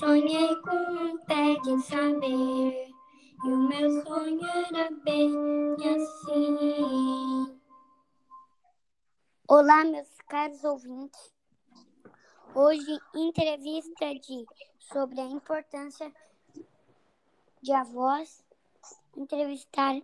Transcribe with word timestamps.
sonhei 0.00 0.56
com 0.62 0.70
um 0.70 1.18
de 1.62 1.82
saber. 1.82 2.90
E 3.44 3.48
o 3.48 3.68
meu 3.68 4.02
sonho 4.02 4.46
era 4.46 4.90
bem 5.04 5.76
assim. 5.94 7.60
Olá, 9.46 9.84
meus 9.84 10.08
caros 10.26 10.64
ouvintes. 10.64 11.34
Hoje, 12.54 12.98
entrevista 13.14 14.14
de 14.14 14.46
sobre 14.78 15.20
a 15.20 15.24
importância 15.26 16.10
de 17.60 17.72
avós. 17.72 18.42
Entrevistar 19.14 20.00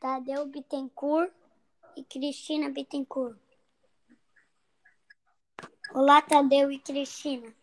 Tadeu 0.00 0.46
Bittencourt 0.46 1.32
e 1.96 2.02
Cristina 2.02 2.70
Bittencourt. 2.70 3.38
Olá, 5.94 6.20
Tadeu 6.22 6.72
e 6.72 6.78
Cristina. 6.80 7.57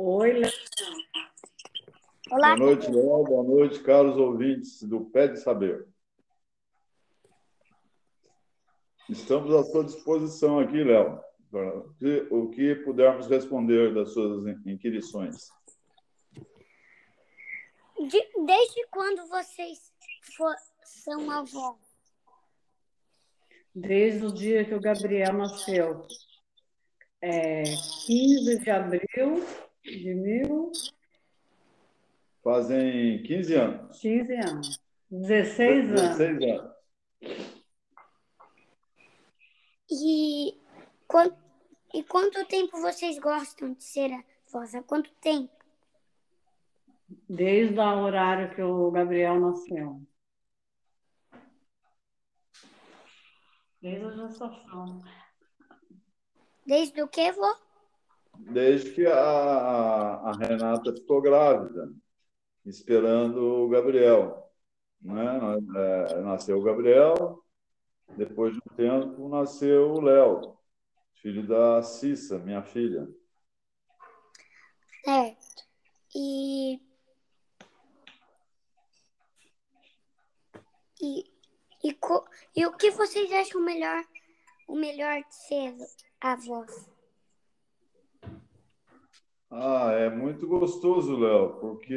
Oi, 0.00 0.32
Léo. 0.32 0.52
Olá, 2.30 2.54
Boa 2.54 2.56
noite. 2.56 2.88
Léo. 2.88 3.24
Boa 3.24 3.42
noite, 3.42 3.82
caros 3.82 4.16
ouvintes 4.16 4.80
do 4.84 5.06
Pé 5.06 5.26
de 5.26 5.40
Saber. 5.40 5.88
Estamos 9.08 9.52
à 9.52 9.64
sua 9.64 9.82
disposição 9.84 10.60
aqui, 10.60 10.84
Léo, 10.84 11.20
para 11.50 11.78
o 12.30 12.48
que 12.50 12.76
pudermos 12.76 13.26
responder 13.26 13.92
das 13.92 14.12
suas 14.12 14.46
inquirições. 14.64 15.48
De- 17.98 18.44
desde 18.46 18.86
quando 18.92 19.26
vocês 19.26 19.92
for- 20.36 20.54
são 20.84 21.28
avós? 21.28 21.76
Desde 23.74 24.26
o 24.26 24.32
dia 24.32 24.64
que 24.64 24.74
o 24.74 24.80
Gabriel 24.80 25.32
nasceu. 25.32 26.06
É, 27.20 27.64
15 28.06 28.58
de 28.60 28.70
abril 28.70 29.44
de 29.90 30.14
mil, 30.14 30.72
Fazem 32.42 33.22
15 33.24 33.54
anos. 33.54 33.98
15 34.00 34.34
anos. 34.34 34.80
16 35.10 35.88
anos. 35.88 36.18
16 36.18 36.42
anos. 36.42 36.78
E, 39.90 40.58
quan- 41.06 41.36
e 41.92 42.02
quanto 42.04 42.44
tempo 42.46 42.80
vocês 42.80 43.18
gostam 43.18 43.72
de 43.74 43.82
ser 43.84 44.10
avós? 44.46 44.74
Há 44.74 44.82
quanto 44.82 45.10
tempo? 45.16 45.52
Desde 47.28 47.78
o 47.78 48.02
horário 48.02 48.54
que 48.54 48.62
o 48.62 48.90
Gabriel 48.90 49.40
nasceu. 49.40 50.00
Desde 53.80 54.04
a 54.06 54.10
gestação. 54.28 55.02
Desde 56.66 57.02
o 57.02 57.08
que, 57.08 57.32
vô? 57.32 57.67
Desde 58.40 58.92
que 58.92 59.04
a, 59.06 59.12
a- 59.18 60.32
Renata 60.32 60.92
ficou 60.94 61.20
grávida, 61.20 61.92
esperando 62.64 63.64
o 63.64 63.68
Gabriel. 63.68 64.48
Né? 65.02 65.38
É, 65.76 66.20
Nasceu 66.22 66.58
o 66.58 66.62
Gabriel, 66.62 67.42
depois 68.16 68.54
de 68.54 68.58
um 68.60 68.74
tempo 68.74 69.28
nasceu 69.28 69.92
o 69.92 70.00
Léo, 70.00 70.56
filho 71.14 71.46
da 71.46 71.82
Cissa, 71.82 72.38
minha 72.38 72.62
filha. 72.62 73.08
Certo. 75.04 75.64
E, 76.14 76.80
e, 81.00 81.24
e, 81.84 81.92
co- 81.94 82.24
e 82.56 82.64
o 82.66 82.72
que 82.76 82.90
vocês 82.90 83.30
acham 83.32 83.60
melhor, 83.60 84.04
o 84.66 84.74
melhor 84.74 85.22
de 85.22 85.34
ser 85.34 85.76
avós? 86.20 86.88
Ah, 89.50 89.92
é 89.92 90.08
muito 90.10 90.46
gostoso, 90.46 91.16
Léo, 91.18 91.58
porque 91.60 91.94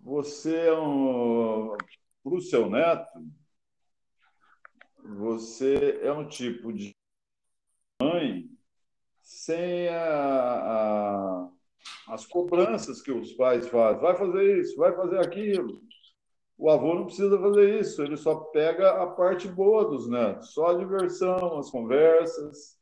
você 0.00 0.66
é 0.68 0.78
um, 0.78 1.76
para 2.22 2.34
o 2.34 2.40
seu 2.40 2.68
neto, 2.68 3.08
você 5.18 6.00
é 6.02 6.12
um 6.12 6.26
tipo 6.26 6.72
de 6.72 6.94
mãe 8.02 8.48
sem 9.22 9.88
a- 9.88 11.46
a- 11.48 11.50
as 12.08 12.26
cobranças 12.26 13.02
que 13.02 13.12
os 13.12 13.32
pais 13.34 13.68
fazem. 13.68 14.02
Vai 14.02 14.16
fazer 14.16 14.60
isso, 14.60 14.76
vai 14.76 14.94
fazer 14.96 15.20
aquilo. 15.20 15.82
O 16.58 16.70
avô 16.70 16.94
não 16.96 17.06
precisa 17.06 17.38
fazer 17.40 17.80
isso, 17.80 18.02
ele 18.02 18.16
só 18.18 18.36
pega 18.36 19.02
a 19.02 19.08
parte 19.08 19.48
boa 19.48 19.86
dos 19.88 20.08
netos, 20.08 20.54
só 20.54 20.68
a 20.68 20.78
diversão, 20.78 21.58
as 21.58 21.70
conversas 21.70 22.79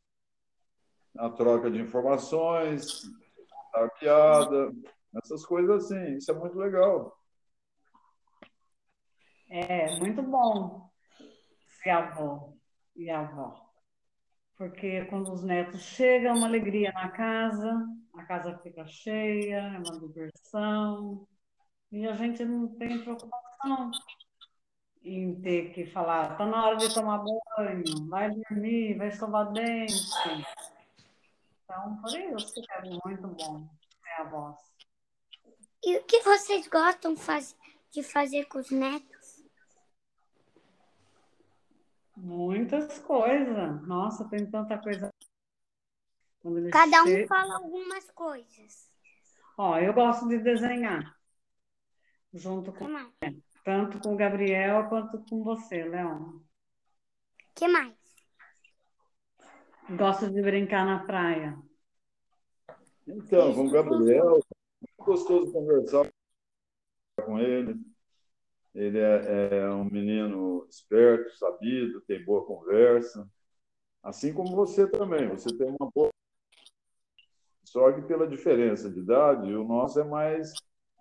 a 1.18 1.28
troca 1.30 1.70
de 1.70 1.80
informações, 1.80 3.02
a 3.74 3.88
piada, 3.88 4.72
essas 5.16 5.44
coisas 5.44 5.84
assim. 5.84 6.16
Isso 6.16 6.30
é 6.30 6.34
muito 6.34 6.56
legal. 6.56 7.16
É 9.50 9.96
muito 9.98 10.22
bom 10.22 10.88
ser 11.82 11.90
avô 11.90 12.56
e 12.94 13.10
avó. 13.10 13.66
Porque 14.56 15.04
quando 15.06 15.32
os 15.32 15.42
netos 15.42 15.82
chegam, 15.82 16.32
é 16.32 16.34
uma 16.34 16.46
alegria 16.46 16.92
na 16.92 17.08
casa, 17.10 17.86
a 18.14 18.24
casa 18.24 18.58
fica 18.58 18.86
cheia, 18.86 19.56
é 19.56 19.78
uma 19.78 19.98
diversão. 20.00 21.26
E 21.90 22.06
a 22.06 22.12
gente 22.12 22.44
não 22.44 22.68
tem 22.76 23.02
preocupação 23.02 23.90
em 25.02 25.40
ter 25.40 25.72
que 25.72 25.86
falar, 25.86 26.36
tá 26.36 26.44
na 26.44 26.66
hora 26.66 26.76
de 26.76 26.92
tomar 26.92 27.24
banho, 27.56 28.06
vai 28.08 28.30
dormir, 28.30 28.98
vai 28.98 29.08
escovar 29.08 29.50
dente. 29.52 29.94
Então, 31.70 32.00
por 32.00 32.08
isso 32.08 32.62
é 32.70 32.82
muito 32.82 33.28
bom 33.28 33.68
ser 34.02 34.22
avós. 34.22 34.56
E 35.84 35.98
o 35.98 36.04
que 36.04 36.22
vocês 36.22 36.66
gostam 36.66 37.14
faz- 37.14 37.54
de 37.90 38.02
fazer 38.02 38.46
com 38.46 38.58
os 38.58 38.70
netos? 38.70 39.44
Muitas 42.16 42.98
coisas. 43.00 43.86
Nossa, 43.86 44.26
tem 44.30 44.50
tanta 44.50 44.78
coisa. 44.78 45.12
Cada 46.72 47.02
um 47.04 47.26
fala 47.28 47.56
algumas 47.56 48.10
coisas. 48.12 48.90
Ó, 49.58 49.78
eu 49.78 49.92
gosto 49.92 50.26
de 50.26 50.38
desenhar. 50.38 51.14
Junto 52.32 52.72
com, 52.72 52.86
tanto 53.62 53.98
com 54.00 54.14
o 54.14 54.16
Gabriel 54.16 54.88
quanto 54.88 55.22
com 55.28 55.42
você, 55.44 55.84
Leon. 55.84 56.36
O 56.38 56.42
que 57.54 57.68
mais? 57.68 57.97
Gosto 59.97 60.31
de 60.31 60.43
brincar 60.43 60.84
na 60.84 60.99
praia. 61.06 61.59
Então, 63.06 63.54
com 63.54 63.66
o 63.66 63.71
Gabriel, 63.71 64.38
é 64.82 65.03
gostoso 65.03 65.50
conversar 65.50 66.12
com 67.25 67.38
ele. 67.38 67.81
Ele 68.75 68.98
é, 68.98 69.60
é 69.60 69.71
um 69.71 69.84
menino 69.84 70.66
esperto, 70.69 71.34
sabido, 71.38 72.03
tem 72.03 72.22
boa 72.22 72.44
conversa. 72.44 73.27
Assim 74.03 74.32
como 74.34 74.54
você 74.54 74.87
também. 74.87 75.27
Você 75.31 75.56
tem 75.56 75.69
uma 75.69 75.91
boa. 75.91 76.10
Só 77.65 77.91
que 77.91 78.03
pela 78.03 78.28
diferença 78.28 78.91
de 78.91 79.00
idade, 79.00 79.54
o 79.54 79.65
nosso 79.65 79.98
é 80.00 80.04
mais. 80.04 80.53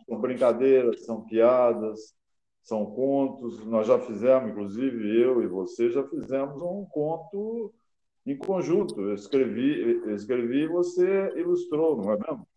São 0.06 0.18
brincadeiras, 0.22 1.06
são 1.06 1.26
piadas, 1.26 2.16
são 2.62 2.86
contos. 2.86 3.66
Nós 3.66 3.86
já 3.86 4.00
fizemos, 4.00 4.52
inclusive 4.52 5.22
eu 5.22 5.44
e 5.44 5.48
você 5.48 5.92
já 5.92 6.08
fizemos 6.08 6.62
um 6.62 6.86
conto 6.86 7.74
em 8.28 8.38
conjunto. 8.38 9.00
Eu 9.00 9.16
escrevi, 9.16 9.80
eu 9.82 10.16
escrevi 10.16 10.64
e 10.64 10.68
você 10.68 11.32
ilustrou, 11.38 11.98
não 11.98 12.12
é 12.12 12.18
mesmo? 12.18 12.48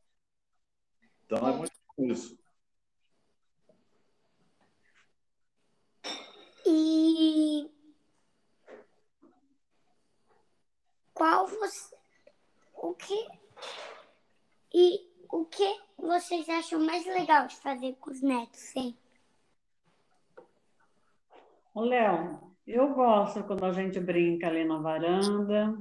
Então 1.24 1.48
é 1.48 1.56
muito 1.56 1.72
isso. 1.98 2.38
E 6.66 7.70
qual 11.14 11.46
você, 11.46 11.96
o 12.74 12.94
que 12.94 13.28
e 14.72 15.08
o 15.28 15.44
que 15.44 15.80
vocês 15.96 16.48
acham 16.48 16.80
mais 16.80 17.04
legal 17.06 17.46
de 17.46 17.56
fazer 17.56 17.94
com 17.96 18.10
os 18.10 18.20
netos, 18.20 18.74
hein? 18.74 18.96
Ô, 21.74 21.82
Léo, 21.82 22.49
eu 22.66 22.94
gosto 22.94 23.42
quando 23.44 23.64
a 23.64 23.72
gente 23.72 23.98
brinca 24.00 24.48
ali 24.48 24.64
na 24.64 24.78
varanda. 24.78 25.76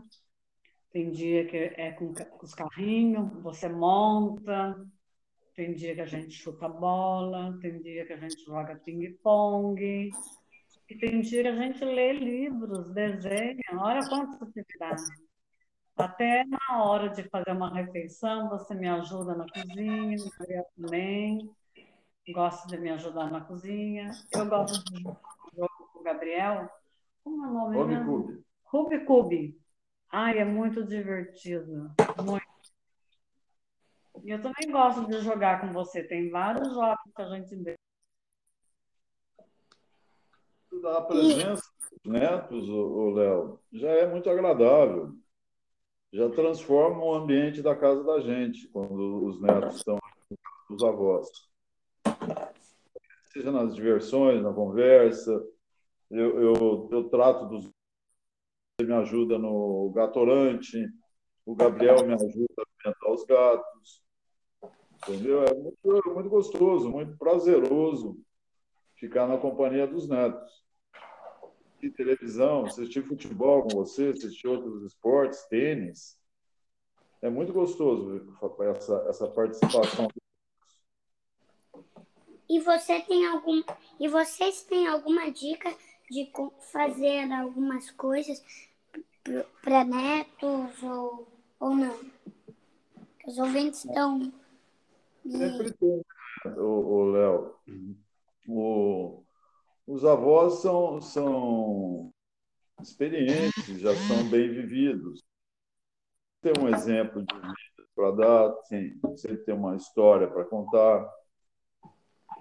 Tem 0.91 1.11
dia 1.11 1.45
que 1.45 1.57
é 1.57 1.91
com 1.91 2.13
os 2.41 2.53
carrinhos, 2.53 3.31
você 3.43 3.69
monta. 3.69 4.75
Tem 5.55 5.73
dia 5.73 5.93
que 5.93 6.01
a 6.01 6.05
gente 6.05 6.31
chuta 6.31 6.67
bola. 6.67 7.57
Tem 7.61 7.81
dia 7.81 8.05
que 8.05 8.13
a 8.13 8.17
gente 8.17 8.43
joga 8.43 8.75
ping-pong. 8.83 10.09
E 10.89 10.95
tem 10.97 11.21
dia 11.21 11.43
que 11.43 11.47
a 11.47 11.55
gente 11.55 11.85
lê 11.85 12.13
livros, 12.13 12.91
desenha. 12.93 13.59
Olha 13.73 14.07
quanta 14.07 14.43
atividade. 14.43 15.03
Até 15.95 16.45
na 16.45 16.83
hora 16.83 17.09
de 17.09 17.23
fazer 17.23 17.51
uma 17.51 17.73
refeição, 17.73 18.49
você 18.49 18.73
me 18.73 18.87
ajuda 18.87 19.35
na 19.35 19.45
cozinha, 19.45 20.17
Gabriel 20.39 20.65
também. 20.75 21.51
Gosto 22.31 22.67
de 22.67 22.77
me 22.77 22.89
ajudar 22.91 23.29
na 23.29 23.41
cozinha. 23.41 24.11
Eu 24.31 24.47
gosto 24.47 24.83
de 24.93 25.03
Gabriel. 26.13 26.69
Como 27.23 27.45
é 27.45 27.47
o 27.47 27.53
nome 27.53 27.77
Home 27.77 27.95
mesmo? 27.95 28.23
Cube. 28.23 28.43
Rubi 28.63 29.05
Cube. 29.05 29.61
Ai, 30.11 30.39
é 30.39 30.45
muito 30.45 30.83
divertido. 30.83 31.91
Muito. 32.23 32.49
E 34.23 34.31
eu 34.31 34.41
também 34.41 34.71
gosto 34.71 35.07
de 35.07 35.19
jogar 35.21 35.61
com 35.61 35.71
você. 35.71 36.03
Tem 36.03 36.29
vários 36.29 36.73
jogos 36.73 37.13
que 37.15 37.21
a 37.21 37.29
gente 37.29 37.55
vê. 37.55 37.77
A 40.83 41.01
presença 41.01 41.63
dos 41.79 42.11
netos, 42.11 42.69
o 42.69 43.09
Léo, 43.11 43.59
já 43.71 43.89
é 43.89 44.07
muito 44.07 44.29
agradável. 44.29 45.15
Já 46.11 46.29
transforma 46.29 47.03
o 47.03 47.13
ambiente 47.13 47.61
da 47.61 47.75
casa 47.75 48.03
da 48.03 48.19
gente 48.19 48.67
quando 48.69 49.25
os 49.25 49.39
netos 49.41 49.75
estão 49.75 49.99
com 50.67 50.73
os 50.73 50.83
avós. 50.83 51.29
Seja 53.31 53.51
nas 53.51 53.75
diversões, 53.75 54.41
na 54.41 54.51
conversa. 54.51 55.45
Eu, 56.09 56.41
eu, 56.41 56.89
eu 56.91 57.09
trato 57.09 57.45
dos. 57.45 57.69
Ele 58.79 58.89
me 58.89 58.95
ajuda 58.95 59.37
no 59.37 59.91
gatorante, 59.93 60.77
o 61.45 61.53
Gabriel 61.53 62.05
me 62.05 62.13
ajuda 62.13 62.53
a 62.57 62.87
alimentar 62.87 63.11
os 63.11 63.25
gatos. 63.25 64.03
Entendeu? 65.07 65.43
É 65.43 65.53
muito, 65.53 66.13
muito 66.13 66.29
gostoso, 66.29 66.89
muito 66.89 67.17
prazeroso 67.17 68.19
ficar 68.95 69.27
na 69.27 69.37
companhia 69.37 69.87
dos 69.87 70.07
netos. 70.07 70.63
Assistir 71.53 71.91
televisão, 71.91 72.65
assistir 72.65 73.07
futebol 73.07 73.63
com 73.63 73.69
você, 73.69 74.09
assistir 74.09 74.47
outros 74.47 74.83
esportes, 74.83 75.45
tênis. 75.47 76.19
É 77.21 77.29
muito 77.29 77.53
gostoso 77.53 78.35
essa, 78.61 79.05
essa 79.09 79.27
participação. 79.27 80.09
E 82.49 82.59
você 82.59 83.01
tem 83.01 83.25
algum 83.27 83.61
e 83.99 84.07
vocês 84.07 84.63
têm 84.63 84.87
alguma 84.87 85.29
dica 85.29 85.69
de 86.09 86.31
fazer 86.71 87.31
algumas 87.31 87.91
coisas 87.91 88.43
para 89.61 89.83
netos 89.83 90.83
ou, 90.83 91.27
ou 91.59 91.75
não? 91.75 91.99
Os 93.25 93.37
ouvintes 93.37 93.85
estão 93.85 94.31
Sempre 95.29 95.73
tem, 95.73 96.05
o 96.57 97.11
Léo. 97.11 97.55
O, 98.47 99.23
os 99.85 100.03
avós 100.03 100.61
são, 100.61 101.01
são 101.01 102.11
experientes, 102.81 103.79
já 103.79 103.93
são 103.95 104.27
bem 104.29 104.49
vividos. 104.49 105.23
Tem 106.41 106.53
um 106.59 106.69
exemplo 106.69 107.23
de 107.23 107.35
vida 107.35 107.89
para 107.95 108.11
dar, 108.11 108.51
tem, 108.69 108.99
sempre 109.17 109.43
tem 109.43 109.53
uma 109.53 109.75
história 109.75 110.27
para 110.27 110.45
contar. 110.45 111.07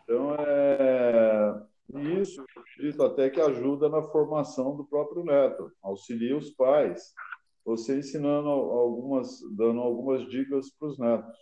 Então, 0.03 0.35
é, 0.37 1.63
isso, 1.97 2.41
eu 2.41 2.63
acredito 2.63 3.03
até 3.03 3.31
que 3.31 3.41
ajuda 3.41 3.89
na 3.89 4.03
formação 4.03 4.77
do 4.77 4.85
próprio 4.85 5.25
neto, 5.25 5.73
auxilia 5.83 6.37
os 6.37 6.51
pais, 6.51 7.15
você 7.65 7.99
ensinando 7.99 8.49
algumas, 8.49 9.41
dando 9.57 9.81
algumas 9.81 10.29
dicas 10.29 10.71
para 10.71 10.89
os 10.89 10.99
netos. 10.99 11.39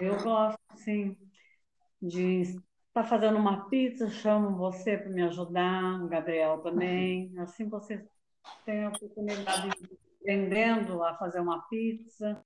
Eu 0.00 0.22
gosto, 0.22 0.58
sim, 0.76 1.16
de 2.02 2.40
estar 2.42 2.62
tá 2.92 3.04
fazendo 3.04 3.38
uma 3.38 3.68
pizza, 3.68 4.10
chamo 4.10 4.56
você 4.56 4.98
para 4.98 5.10
me 5.10 5.22
ajudar, 5.22 6.02
o 6.02 6.08
Gabriel 6.08 6.58
também. 6.58 7.32
Assim 7.38 7.68
você 7.68 8.04
tem 8.64 8.84
a 8.84 8.88
oportunidade 8.88 9.70
de 9.78 9.98
aprendendo 10.20 11.02
a 11.02 11.14
fazer 11.14 11.40
uma 11.40 11.62
pizza. 11.68 12.44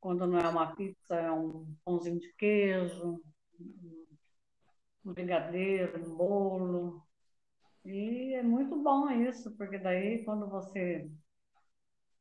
Quando 0.00 0.26
não 0.26 0.38
é 0.38 0.48
uma 0.48 0.74
pizza, 0.74 1.14
é 1.14 1.30
um 1.30 1.74
pãozinho 1.84 2.18
de 2.18 2.32
queijo, 2.34 3.20
um 5.04 5.12
brigadeiro, 5.12 6.04
um 6.04 6.16
bolo. 6.16 7.02
E 7.84 8.34
é 8.34 8.42
muito 8.42 8.76
bom 8.76 9.10
isso, 9.10 9.50
porque 9.56 9.78
daí 9.78 10.24
quando 10.24 10.48
você 10.48 11.10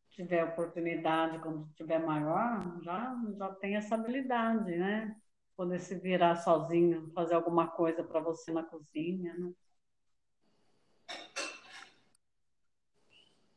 tiver 0.10 0.44
oportunidade, 0.44 1.40
quando 1.40 1.68
estiver 1.70 2.00
maior, 2.00 2.82
já, 2.84 3.16
já 3.38 3.54
tem 3.56 3.76
essa 3.76 3.96
habilidade, 3.96 4.76
né? 4.76 5.16
Poder 5.56 5.80
se 5.80 5.96
virar 5.96 6.36
sozinho, 6.38 7.12
fazer 7.14 7.36
alguma 7.36 7.68
coisa 7.68 8.04
para 8.04 8.20
você 8.20 8.52
na 8.52 8.64
cozinha, 8.64 9.34
né? 9.36 9.54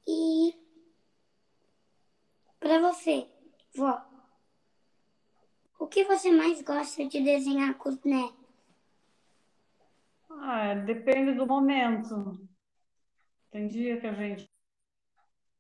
E 0.06 0.54
para 2.60 2.78
você, 2.80 3.26
vó, 3.74 4.13
o 5.84 5.86
que 5.86 6.02
você 6.04 6.32
mais 6.32 6.62
gosta 6.62 7.06
de 7.06 7.22
desenhar 7.22 7.74
com 7.74 7.90
os 7.90 8.02
netos? 8.02 8.34
Ah, 10.30 10.74
depende 10.74 11.34
do 11.34 11.46
momento. 11.46 12.40
Tem 13.50 13.68
dia 13.68 14.00
que 14.00 14.06
a 14.06 14.14
gente 14.14 14.50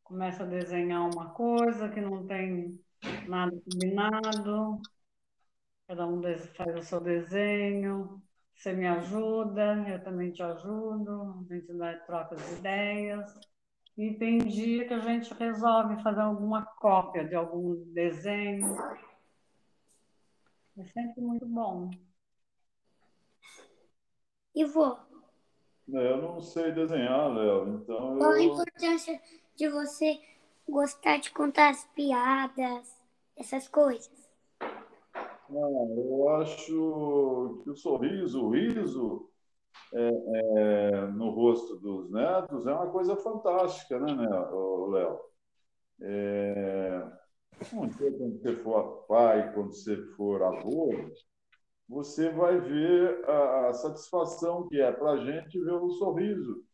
começa 0.02 0.42
a 0.42 0.46
desenhar 0.46 1.10
uma 1.10 1.28
coisa 1.34 1.90
que 1.90 2.00
não 2.00 2.26
tem 2.26 2.80
nada 3.28 3.52
combinado, 3.70 4.80
cada 5.86 6.06
um 6.06 6.22
faz 6.56 6.74
o 6.74 6.82
seu 6.82 7.00
desenho, 7.02 8.22
você 8.56 8.72
me 8.72 8.86
ajuda, 8.86 9.84
eu 9.86 10.02
também 10.02 10.32
te 10.32 10.42
ajudo, 10.42 11.44
a 11.50 11.54
gente 11.54 11.70
dá 11.74 11.98
trocas 11.98 12.40
de 12.48 12.54
ideias. 12.60 13.30
E 13.98 14.14
tem 14.14 14.38
dia 14.38 14.88
que 14.88 14.94
a 14.94 15.00
gente 15.00 15.34
resolve 15.34 16.02
fazer 16.02 16.22
alguma 16.22 16.64
cópia 16.64 17.28
de 17.28 17.34
algum 17.34 17.76
desenho. 17.92 18.74
É 20.76 20.84
sempre 20.84 21.20
muito 21.20 21.46
bom. 21.46 21.90
E 24.54 24.64
vou. 24.64 24.98
Eu 25.88 26.22
não 26.22 26.40
sei 26.40 26.72
desenhar, 26.72 27.32
Léo, 27.32 27.76
então. 27.76 28.18
Qual 28.18 28.32
eu... 28.32 28.38
a 28.38 28.42
importância 28.42 29.20
de 29.54 29.68
você 29.68 30.20
gostar 30.68 31.18
de 31.18 31.30
contar 31.30 31.70
as 31.70 31.84
piadas, 31.88 33.02
essas 33.36 33.68
coisas? 33.68 34.10
Ah, 34.60 35.46
eu 35.50 36.28
acho 36.40 37.62
que 37.62 37.70
o 37.70 37.76
sorriso, 37.76 38.44
o 38.44 38.50
riso 38.50 39.30
é, 39.92 40.08
é, 40.08 41.06
no 41.08 41.30
rosto 41.30 41.76
dos 41.76 42.10
netos 42.10 42.66
é 42.66 42.72
uma 42.72 42.90
coisa 42.90 43.14
fantástica, 43.16 43.98
né, 44.00 44.14
né 44.14 44.28
Léo? 44.28 45.20
É, 46.00 47.23
um 47.72 47.88
dia, 47.88 48.12
quando 48.12 48.40
você 48.40 48.56
for 48.56 49.06
pai, 49.06 49.52
quando 49.52 49.72
você 49.72 49.96
for 50.16 50.42
avô, 50.42 50.90
você 51.88 52.30
vai 52.30 52.60
ver 52.60 53.24
a, 53.28 53.68
a 53.68 53.74
satisfação 53.74 54.68
que 54.68 54.80
é 54.80 54.90
para 54.92 55.12
a 55.12 55.24
gente 55.24 55.58
ver 55.58 55.72
o 55.72 55.90
sorriso 55.90 56.64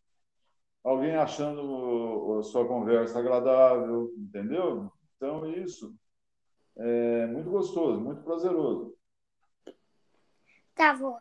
alguém 0.84 1.14
achando 1.16 2.38
a 2.38 2.42
sua 2.42 2.66
conversa 2.66 3.18
agradável, 3.18 4.12
entendeu? 4.16 4.90
Então, 5.16 5.46
isso 5.50 5.94
é 6.76 7.26
muito 7.26 7.50
gostoso, 7.50 8.00
muito 8.00 8.22
prazeroso. 8.22 8.96
Tá, 10.74 10.94
vó. 10.94 11.20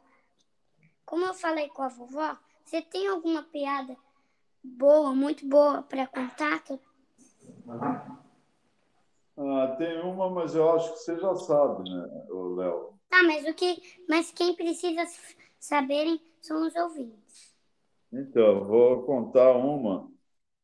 Como 1.06 1.26
eu 1.26 1.34
falei 1.34 1.68
com 1.70 1.82
a 1.82 1.88
vovó, 1.88 2.38
você 2.64 2.82
tem 2.82 3.08
alguma 3.08 3.44
piada 3.44 3.98
boa, 4.64 5.14
muito 5.14 5.46
boa 5.48 5.82
para 5.82 6.08
contar? 6.08 6.64
Ah, 9.42 9.74
tem 9.78 10.02
uma, 10.02 10.30
mas 10.30 10.54
eu 10.54 10.70
acho 10.72 10.92
que 10.92 11.00
você 11.00 11.18
já 11.18 11.34
sabe, 11.34 11.90
né, 11.90 12.10
Léo? 12.58 12.94
Tá, 13.10 13.24
mas 13.24 13.48
o 13.48 13.54
que, 13.54 13.82
mas 14.08 14.34
quem 14.34 14.54
precisa 14.54 15.02
saberem 15.58 16.20
são 16.42 16.68
os 16.68 16.76
ouvintes. 16.76 17.56
Então, 18.12 18.66
vou 18.66 19.04
contar 19.04 19.54
uma. 19.54 20.12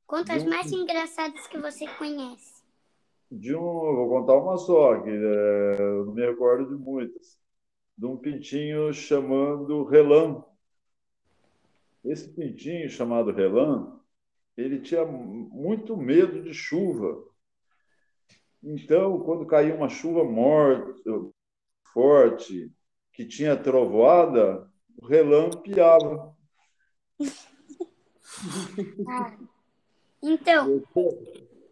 Conta 0.05 0.33
as 0.33 0.43
um... 0.43 0.49
mais 0.49 0.69
engraçadas 0.73 1.47
que 1.47 1.57
você 1.57 1.87
conhece. 1.97 2.65
De 3.31 3.55
um, 3.55 3.61
vou 3.61 4.09
contar 4.09 4.35
uma 4.35 4.57
só, 4.57 5.01
que 5.01 5.09
é, 5.09 5.75
eu 5.79 6.05
não 6.07 6.13
me 6.13 6.25
recordo 6.25 6.75
de 6.75 6.75
muitas. 6.75 7.39
De 7.97 8.05
um 8.05 8.17
pintinho 8.17 8.93
chamando 8.93 9.85
Relan. 9.85 10.43
Esse 12.03 12.27
pintinho 12.27 12.89
chamado 12.89 13.31
Relan, 13.31 13.99
ele 14.57 14.81
tinha 14.81 15.05
muito 15.05 15.95
medo 15.95 16.43
de 16.43 16.53
chuva. 16.53 17.23
Então, 18.67 19.19
quando 19.19 19.45
caía 19.45 19.75
uma 19.75 19.87
chuva 19.87 20.23
morta, 20.23 20.91
forte, 21.93 22.73
que 23.13 23.23
tinha 23.23 23.55
trovoada, 23.55 24.67
piava. 25.61 26.35
Ah. 29.07 29.37
Então. 30.21 30.83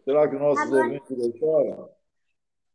Será 0.04 0.28
que 0.28 0.36
nossos 0.36 0.62
agora, 0.62 0.84
ouvintes 0.84 1.16
gostaram? 1.16 1.90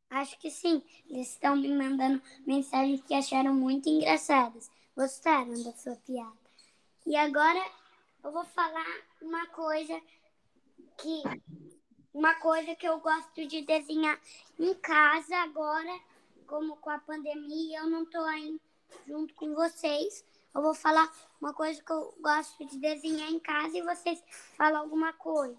Acho 0.10 0.38
que 0.38 0.52
sim. 0.52 0.84
Eles 1.10 1.30
estão 1.30 1.56
me 1.56 1.74
mandando 1.74 2.22
mensagens 2.46 3.02
que 3.02 3.14
acharam 3.14 3.54
muito 3.54 3.88
engraçadas. 3.88 4.70
Gostaram 4.98 5.54
da 5.64 5.72
sua 5.72 5.96
piada. 5.96 6.38
E 7.08 7.16
agora 7.16 7.64
eu 8.24 8.32
vou 8.34 8.44
falar 8.44 8.86
uma 9.22 9.48
coisa 9.48 10.00
que 10.98 11.24
uma 12.14 12.36
coisa 12.36 12.76
que 12.76 12.88
eu 12.88 13.00
gosto 13.00 13.48
de 13.48 13.62
desenhar 13.62 14.20
em 14.58 14.74
casa 14.76 15.36
agora, 15.38 16.00
como 16.48 16.76
com 16.78 16.90
a 16.90 17.00
pandemia, 17.00 17.80
eu 17.80 17.90
não 17.90 18.04
estou 18.04 18.24
aí 18.24 18.60
junto 19.08 19.34
com 19.36 19.54
vocês, 19.54 20.26
eu 20.54 20.62
vou 20.62 20.74
falar 20.74 21.12
uma 21.40 21.54
coisa 21.54 21.82
que 21.82 21.92
eu 21.92 22.14
gosto 22.20 22.66
de 22.66 22.80
desenhar 22.80 23.30
em 23.30 23.40
casa 23.40 23.78
e 23.78 23.84
vocês 23.84 24.24
falam 24.58 24.82
alguma 24.82 25.14
coisa. 25.14 25.58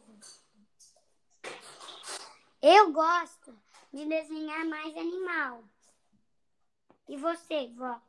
Eu 2.60 2.92
gosto 2.92 3.56
de 3.92 4.04
desenhar 4.06 4.66
mais 4.66 4.96
animal. 4.96 5.64
E 7.08 7.16
você, 7.16 7.72
vó? 7.76 8.00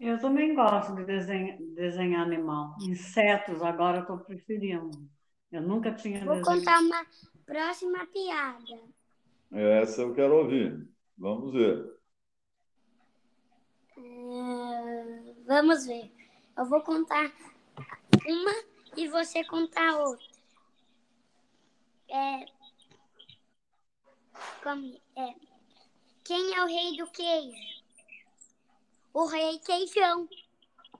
Eu 0.00 0.18
também 0.18 0.54
gosto 0.54 0.94
de 0.94 1.04
desenhar, 1.04 1.58
desenhar 1.58 2.22
animal. 2.22 2.74
Insetos, 2.80 3.62
agora 3.62 3.98
eu 3.98 4.02
estou 4.02 4.18
preferindo. 4.18 5.08
Eu 5.52 5.62
nunca 5.62 5.92
tinha 5.92 6.24
Vou 6.24 6.40
contar 6.42 6.80
uma 6.80 7.04
próxima 7.44 8.06
piada. 8.06 8.80
Essa 9.50 10.02
eu 10.02 10.14
quero 10.14 10.36
ouvir. 10.36 10.88
Vamos 11.18 11.52
ver. 11.52 11.98
É, 13.98 15.34
vamos 15.44 15.84
ver. 15.86 16.12
Eu 16.56 16.66
vou 16.66 16.80
contar 16.82 17.32
uma 18.26 18.54
e 18.96 19.08
você 19.08 19.42
contar 19.44 19.98
outra. 19.98 20.30
É, 22.08 22.46
como, 24.62 25.00
é, 25.16 25.34
quem 26.24 26.54
é 26.54 26.62
o 26.62 26.66
rei 26.66 26.96
do 26.96 27.10
queijo? 27.10 27.82
O 29.12 29.26
rei 29.26 29.58
queijão. 29.58 30.28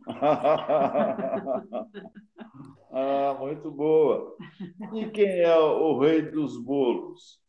ah, 2.93 3.37
muito 3.39 3.71
boa. 3.71 4.37
E 4.93 5.07
quem 5.11 5.41
é 5.41 5.57
o 5.57 5.99
rei 5.99 6.23
dos 6.23 6.57
bolos? 6.57 7.41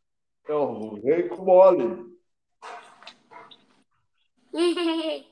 É 0.48 0.53
o 0.53 0.95
rei 1.01 1.27
com 1.29 1.43
mole. 1.43 2.12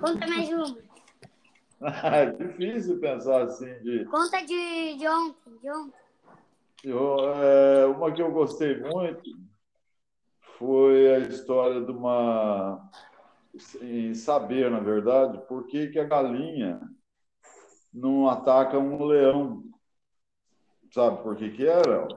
Conta 0.00 0.26
mais 0.26 0.48
uma. 0.48 0.88
É 1.80 2.26
difícil 2.26 2.98
pensar 2.98 3.42
assim 3.42 3.72
de. 3.84 4.04
Conta 4.06 4.40
de, 4.40 4.96
de 4.96 5.06
ontem, 5.06 5.56
de 5.58 5.70
ontem. 5.70 6.00
Eu, 6.82 7.32
é, 7.34 7.86
uma 7.86 8.10
que 8.10 8.20
eu 8.20 8.32
gostei 8.32 8.80
muito 8.80 9.30
foi 10.58 11.14
a 11.14 11.18
história 11.20 11.80
de 11.80 11.92
uma. 11.92 12.90
Em 13.80 14.12
saber, 14.12 14.68
na 14.70 14.80
verdade, 14.80 15.38
por 15.46 15.68
que, 15.68 15.86
que 15.86 16.00
a 16.00 16.04
galinha 16.04 16.80
não 17.92 18.28
ataca 18.28 18.78
um 18.78 19.04
leão. 19.04 19.64
Sabe 20.92 21.22
por 21.22 21.36
que, 21.36 21.50
que 21.50 21.66
era? 21.66 22.08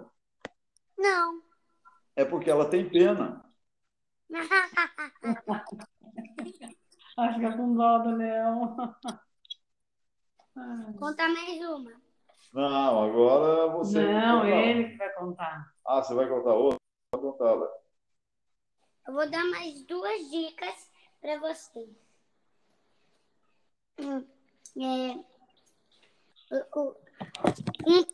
Não. 0.98 1.42
É 2.16 2.24
porque 2.24 2.50
ela 2.50 2.70
tem 2.70 2.90
pena. 2.90 3.44
Acho 7.18 7.40
que 7.40 7.46
é 7.46 7.58
com 7.58 7.76
dó 7.76 8.00
do 8.00 8.16
leão. 8.16 8.76
Conta 10.98 11.28
mais 11.28 11.60
uma. 11.62 11.92
Não, 12.54 13.04
agora 13.04 13.68
você. 13.72 14.02
Não, 14.02 14.46
ele 14.46 14.90
que 14.90 14.98
vai 14.98 15.14
contar. 15.14 15.74
Ah, 15.86 16.04
você 16.04 16.14
vai 16.14 16.28
contar 16.28 16.54
outra? 16.54 16.78
Vai 17.14 17.22
contar, 17.22 17.56
vai. 17.56 17.70
Eu 19.08 19.14
vou 19.14 19.30
dar 19.30 19.44
mais 19.46 19.82
duas 19.86 20.30
dicas 20.30 20.92
para 21.22 21.40
você. 21.40 21.90
Hum, 24.00 24.26
é, 24.78 25.31
um- 26.76 28.06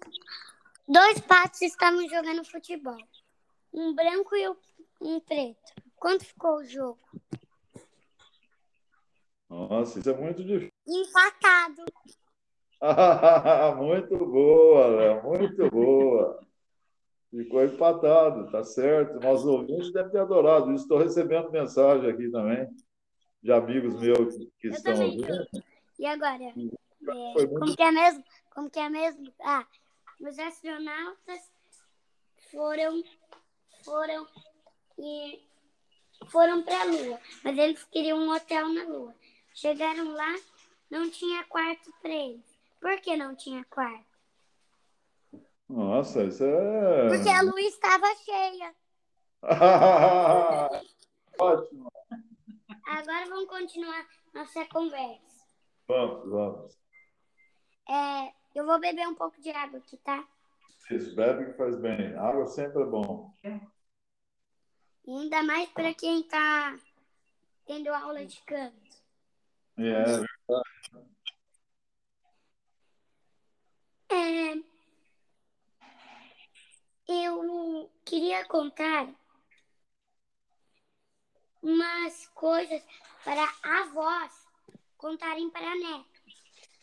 dois 0.88 1.20
patos 1.22 1.62
estavam 1.62 2.08
jogando 2.08 2.44
futebol. 2.46 2.98
Um 3.74 3.94
branco 3.94 4.36
e 4.36 4.48
um 5.01 5.20
preto. 5.20 5.74
Quanto 5.96 6.25
ficou 6.25 6.58
o 6.58 6.65
jogo? 6.65 7.00
Nossa, 9.50 10.00
isso 10.00 10.10
é 10.10 10.17
muito 10.17 10.44
difícil. 10.44 10.72
Empatado. 10.88 11.86
muito 13.77 14.17
boa, 14.17 14.88
Léo, 14.88 15.24
muito 15.24 15.70
boa. 15.72 16.48
Ficou 17.29 17.63
empatado, 17.63 18.51
tá 18.51 18.63
certo. 18.63 19.20
Nossos 19.20 19.46
ouvintes 19.46 19.91
devem 19.91 20.12
ter 20.12 20.20
adorado. 20.20 20.72
Estou 20.74 20.98
recebendo 20.98 21.51
mensagem 21.51 22.10
aqui 22.10 22.29
também 22.29 22.67
de 23.41 23.51
amigos 23.51 24.00
meus 24.00 24.38
que, 24.38 24.51
que 24.60 24.67
estão 24.70 24.94
ouvindo. 24.94 25.48
E 26.00 26.06
agora? 26.06 26.53
É, 27.09 27.33
Foi 27.33 27.45
muito 27.47 27.59
como 27.59 27.75
que 27.75 27.83
é 27.83 27.91
mesmo? 27.91 28.23
Como 28.53 28.69
que 28.69 28.79
é 28.79 28.89
mesmo? 28.89 29.33
Ah, 29.41 29.65
os 30.21 30.39
astronautas 30.39 31.51
foram 32.51 33.03
foram 33.83 34.27
e 34.97 35.47
foram 36.29 36.63
para 36.63 36.81
a 36.81 36.85
Lua, 36.85 37.19
mas 37.43 37.57
eles 37.57 37.83
queriam 37.85 38.19
um 38.19 38.33
hotel 38.33 38.67
na 38.69 38.83
Lua. 38.83 39.15
Chegaram 39.53 40.11
lá, 40.11 40.35
não 40.89 41.09
tinha 41.09 41.43
quarto 41.45 41.91
para 42.01 42.11
eles. 42.11 42.45
Por 42.81 42.99
que 43.01 43.15
não 43.15 43.35
tinha 43.35 43.63
quarto? 43.65 44.05
Nossa, 45.69 46.23
isso 46.23 46.43
é. 46.43 47.07
Porque 47.09 47.29
a 47.29 47.41
Lua 47.41 47.61
estava 47.61 48.07
cheia. 48.15 48.75
Ótimo. 51.39 51.91
Agora 52.85 53.25
vamos 53.27 53.49
continuar 53.49 54.05
nossa 54.33 54.65
conversa. 54.65 55.45
Vamos, 55.87 56.29
vamos. 56.29 56.77
É, 57.89 58.34
eu 58.56 58.65
vou 58.65 58.79
beber 58.79 59.08
um 59.08 59.15
pouco 59.15 59.39
de 59.41 59.50
água 59.51 59.79
aqui, 59.79 59.98
tá? 59.98 60.27
Isso, 60.89 61.15
bebe 61.15 61.46
que 61.46 61.58
faz 61.58 61.75
bem. 61.79 62.15
Água 62.15 62.46
sempre 62.48 62.82
é 62.82 62.86
bom. 62.86 63.34
E 65.06 65.12
ainda 65.12 65.44
mais 65.44 65.70
para 65.70 65.94
quem 65.94 66.22
está 66.22 66.77
tendo 67.65 67.94
aula 67.94 68.25
de 68.25 68.41
canto. 68.41 68.88
É, 69.77 70.25
É, 74.10 74.56
eu 77.08 77.91
queria 78.06 78.46
contar 78.46 79.08
umas 81.62 82.27
coisas 82.27 82.82
para 83.24 83.53
avós 83.82 84.48
contarem 84.98 85.50
para 85.50 85.75
netos. 85.75 86.16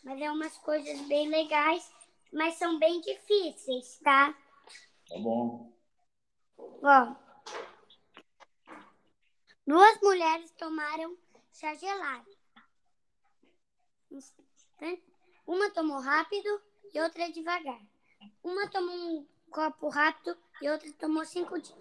Mas 0.04 0.20
é 0.20 0.30
umas 0.30 0.56
coisas 0.58 1.00
bem 1.08 1.28
legais, 1.28 1.90
mas 2.32 2.54
são 2.56 2.78
bem 2.78 3.00
difíceis, 3.00 3.98
tá? 4.00 4.32
tá 5.08 5.18
bom. 5.18 5.72
Bom, 6.56 7.16
duas 9.66 10.00
mulheres 10.02 10.50
tomaram 10.52 11.16
chá 11.52 11.74
gelado. 11.74 12.30
Uma 15.46 15.70
tomou 15.70 16.00
rápido 16.00 16.60
e 16.92 17.00
outra 17.00 17.30
devagar. 17.30 17.80
Uma 18.42 18.68
tomou 18.68 18.94
um 18.94 19.26
copo 19.50 19.88
rápido 19.88 20.36
e 20.60 20.68
outra 20.68 20.92
tomou 20.94 21.24
cinco. 21.24 21.58
de- 21.60 21.74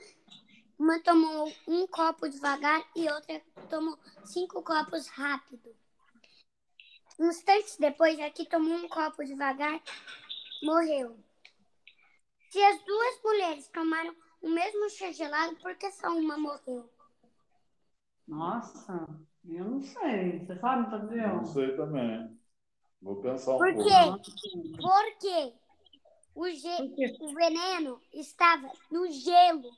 Uma 0.79 0.99
tomou 1.01 1.53
um 1.67 1.85
copo 1.87 2.27
devagar 2.27 2.89
e 2.95 3.07
outra 3.09 3.39
tomou 3.69 3.97
cinco 4.25 4.63
copos 4.63 5.07
rápido. 5.07 5.75
Instantes 7.19 7.77
depois, 7.77 8.19
a 8.19 8.29
que 8.29 8.45
tomou 8.45 8.73
um 8.75 8.87
copo 8.89 9.23
devagar 9.23 9.81
morreu. 10.63 11.17
Se 12.49 12.61
as 12.63 12.83
duas 12.83 13.21
mulheres 13.23 13.67
tomaram 13.69 14.15
o 14.41 14.49
mesmo 14.49 14.89
chá 14.89 15.11
gelado, 15.11 15.55
por 15.57 15.75
que 15.75 15.91
só 15.91 16.09
uma 16.09 16.37
morreu? 16.37 16.89
Nossa, 18.27 19.07
eu 19.45 19.65
não 19.65 19.81
sei. 19.81 20.39
Você 20.39 20.57
sabe, 20.59 20.89
Tadeu? 20.89 21.27
Não 21.27 21.45
sei 21.45 21.75
também. 21.75 22.39
Vou 23.01 23.21
pensar 23.21 23.55
um 23.55 23.57
Por 23.57 23.73
pouco. 23.73 23.89
quê? 23.89 24.79
Porque 24.81 25.53
o, 26.35 26.49
ge- 26.49 26.77
Por 26.77 26.95
quê? 26.95 27.17
o 27.19 27.33
veneno 27.33 28.01
estava 28.13 28.71
no 28.91 29.11
gelo. 29.11 29.71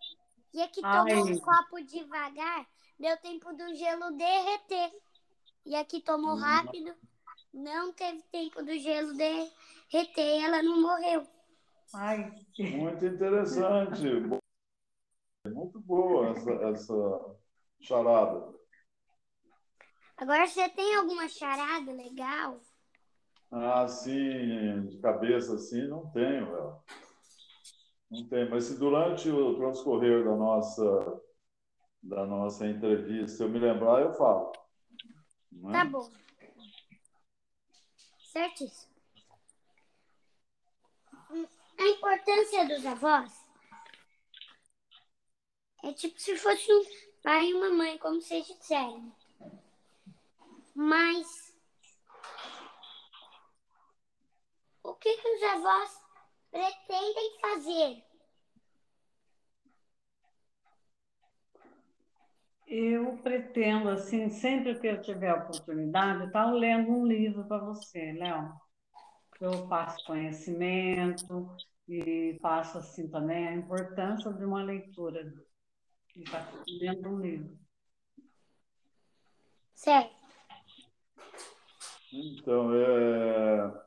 E 0.53 0.61
a 0.61 0.67
que 0.67 0.81
tomou 0.81 1.05
Ai. 1.05 1.33
um 1.33 1.39
copo 1.39 1.81
devagar, 1.83 2.65
deu 2.99 3.17
tempo 3.17 3.51
do 3.53 3.75
gelo 3.75 4.11
derreter. 4.11 4.93
E 5.65 5.75
a 5.75 5.83
que 5.83 5.99
tomou 6.01 6.35
rápido, 6.37 6.93
não 7.55 7.93
teve 7.93 8.21
tempo 8.23 8.61
do 8.63 8.77
gelo 8.77 9.15
derreter. 9.15 10.43
Ela 10.43 10.61
não 10.61 10.81
morreu. 10.81 11.25
Ai, 11.93 12.31
Muito 12.59 13.05
interessante. 13.05 14.03
Muito 15.47 15.79
boa 15.79 16.29
essa, 16.29 16.51
essa 16.51 17.35
charada. 17.79 18.53
Agora, 20.17 20.47
você 20.47 20.67
tem 20.69 20.95
alguma 20.95 21.29
charada 21.29 21.91
legal? 21.91 22.59
Ah, 23.51 23.87
sim, 23.87 24.87
de 24.87 24.97
cabeça 24.99 25.55
assim, 25.55 25.87
não 25.87 26.09
tenho, 26.11 26.51
Léo. 26.51 26.83
Não 28.09 28.27
tenho, 28.27 28.49
mas 28.49 28.65
se 28.65 28.77
durante 28.77 29.29
o 29.29 29.55
transcorrer 29.55 30.23
da 30.25 30.35
nossa, 30.35 31.21
da 32.01 32.25
nossa 32.25 32.67
entrevista 32.67 33.43
eu 33.43 33.49
me 33.49 33.59
lembrar, 33.59 34.01
eu 34.01 34.13
falo. 34.13 34.51
Não 35.51 35.69
é? 35.69 35.73
Tá 35.73 35.85
bom. 35.85 36.09
Certíssimo. 38.35 38.93
A 41.79 41.83
importância 41.83 42.67
dos 42.67 42.85
avós 42.85 43.31
é 45.81 45.93
tipo 45.93 46.19
se 46.19 46.37
fosse 46.37 46.69
um 46.69 46.83
pai 47.23 47.45
e 47.45 47.53
uma 47.53 47.69
mãe, 47.69 47.97
como 47.97 48.19
vocês 48.19 48.45
disseram. 48.45 49.15
Mas 50.75 51.55
o 54.83 54.93
que, 54.95 55.15
que 55.15 55.27
os 55.29 55.43
avós 55.43 56.03
pretendem 56.51 57.39
fazer 57.39 58.04
Eu 62.77 63.17
pretendo, 63.19 63.87
assim, 63.87 64.29
sempre 64.29 64.77
que 64.77 64.85
eu 64.85 65.01
tiver 65.01 65.29
a 65.29 65.37
oportunidade, 65.37 66.25
estar 66.25 66.51
lendo 66.51 66.91
um 66.91 67.05
livro 67.05 67.45
para 67.45 67.63
você, 67.63 68.11
Léo. 68.11 68.51
Eu 69.39 69.65
passo 69.69 70.05
conhecimento 70.05 71.55
e 71.87 72.37
passo, 72.41 72.79
assim, 72.79 73.07
também 73.07 73.47
a 73.47 73.55
importância 73.55 74.29
de 74.33 74.43
uma 74.43 74.61
leitura. 74.61 75.33
E 76.17 76.23
estar 76.23 76.51
lendo 76.67 77.11
um 77.11 77.21
livro. 77.21 77.57
Certo. 79.73 80.13
Então, 82.11 82.75
é... 82.75 83.85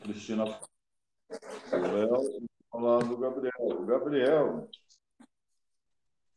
Cristina, 0.00 0.44
o 0.46 1.76
Léo, 1.76 2.48
falar 2.70 2.98
do 3.00 3.18
Gabriel. 3.18 3.52
O 3.58 3.84
Gabriel, 3.84 4.70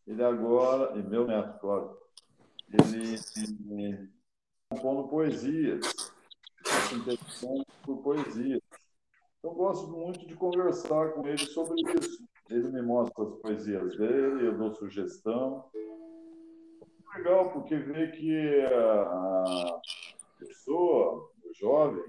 ele 0.10 0.24
agora, 0.24 0.98
e 0.98 1.04
meu 1.04 1.28
neto, 1.28 1.60
claro, 1.60 1.96
ele, 2.68 3.16
ele 3.38 4.10
compondo 4.68 5.08
poesias, 5.08 6.12
interessante 6.92 7.68
por 7.84 8.01
poesias. 8.01 8.60
Eu 9.44 9.51
gosto 9.51 9.88
muito 9.88 10.25
de 10.25 10.36
conversar 10.36 11.13
com 11.13 11.28
ele 11.28 11.38
sobre 11.38 11.80
isso. 12.00 12.28
Ele 12.50 12.70
me 12.70 12.82
mostra 12.82 13.24
as 13.24 13.36
poesias 13.36 13.96
dele, 13.98 14.48
eu 14.48 14.58
dou 14.58 14.74
sugestão. 14.74 15.70
Legal, 17.16 17.51
porque 17.51 17.75
vê 17.75 18.08
que 18.08 18.62
a 18.66 19.80
pessoa, 20.39 21.30
o 21.44 21.54
jovem, 21.54 22.04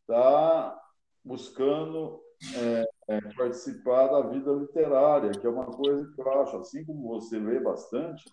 está 0.00 0.76
buscando 1.24 2.20
é, 2.56 2.84
é, 3.08 3.20
participar 3.34 4.08
da 4.08 4.20
vida 4.22 4.52
literária, 4.52 5.30
que 5.30 5.46
é 5.46 5.50
uma 5.50 5.66
coisa 5.66 6.10
que 6.12 6.20
eu 6.20 6.42
acho, 6.42 6.56
assim 6.56 6.84
como 6.84 7.08
você 7.08 7.38
lê 7.38 7.60
bastante 7.60 8.24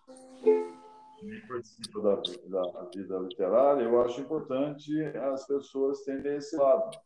e 1.21 1.39
participa 1.47 2.01
da, 2.01 2.15
da 2.15 2.89
vida 2.93 3.19
literária, 3.19 3.83
eu 3.83 4.01
acho 4.01 4.21
importante 4.21 4.91
as 5.05 5.45
pessoas 5.45 6.03
terem 6.03 6.37
esse 6.37 6.55
lado. 6.55 6.99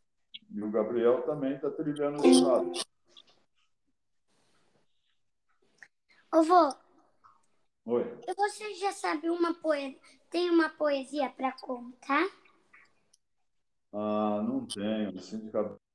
E 0.49 0.63
o 0.63 0.71
Gabriel 0.71 1.23
também 1.23 1.55
está 1.55 1.69
trilhando 1.69 2.25
esse 2.25 2.41
lado. 2.41 2.71
Ô, 6.33 6.43
vô, 6.43 6.73
Oi. 7.85 8.19
você 8.35 8.73
já 8.75 8.91
sabe 8.91 9.29
uma 9.29 9.53
poesia? 9.53 9.99
Tem 10.29 10.49
uma 10.49 10.69
poesia 10.69 11.29
para 11.29 11.53
contar? 11.53 12.27
Ah, 13.93 14.41
não 14.43 14.65
tenho, 14.65 15.17
assim 15.17 15.39
de 15.39 15.51
cabeça. 15.51 15.86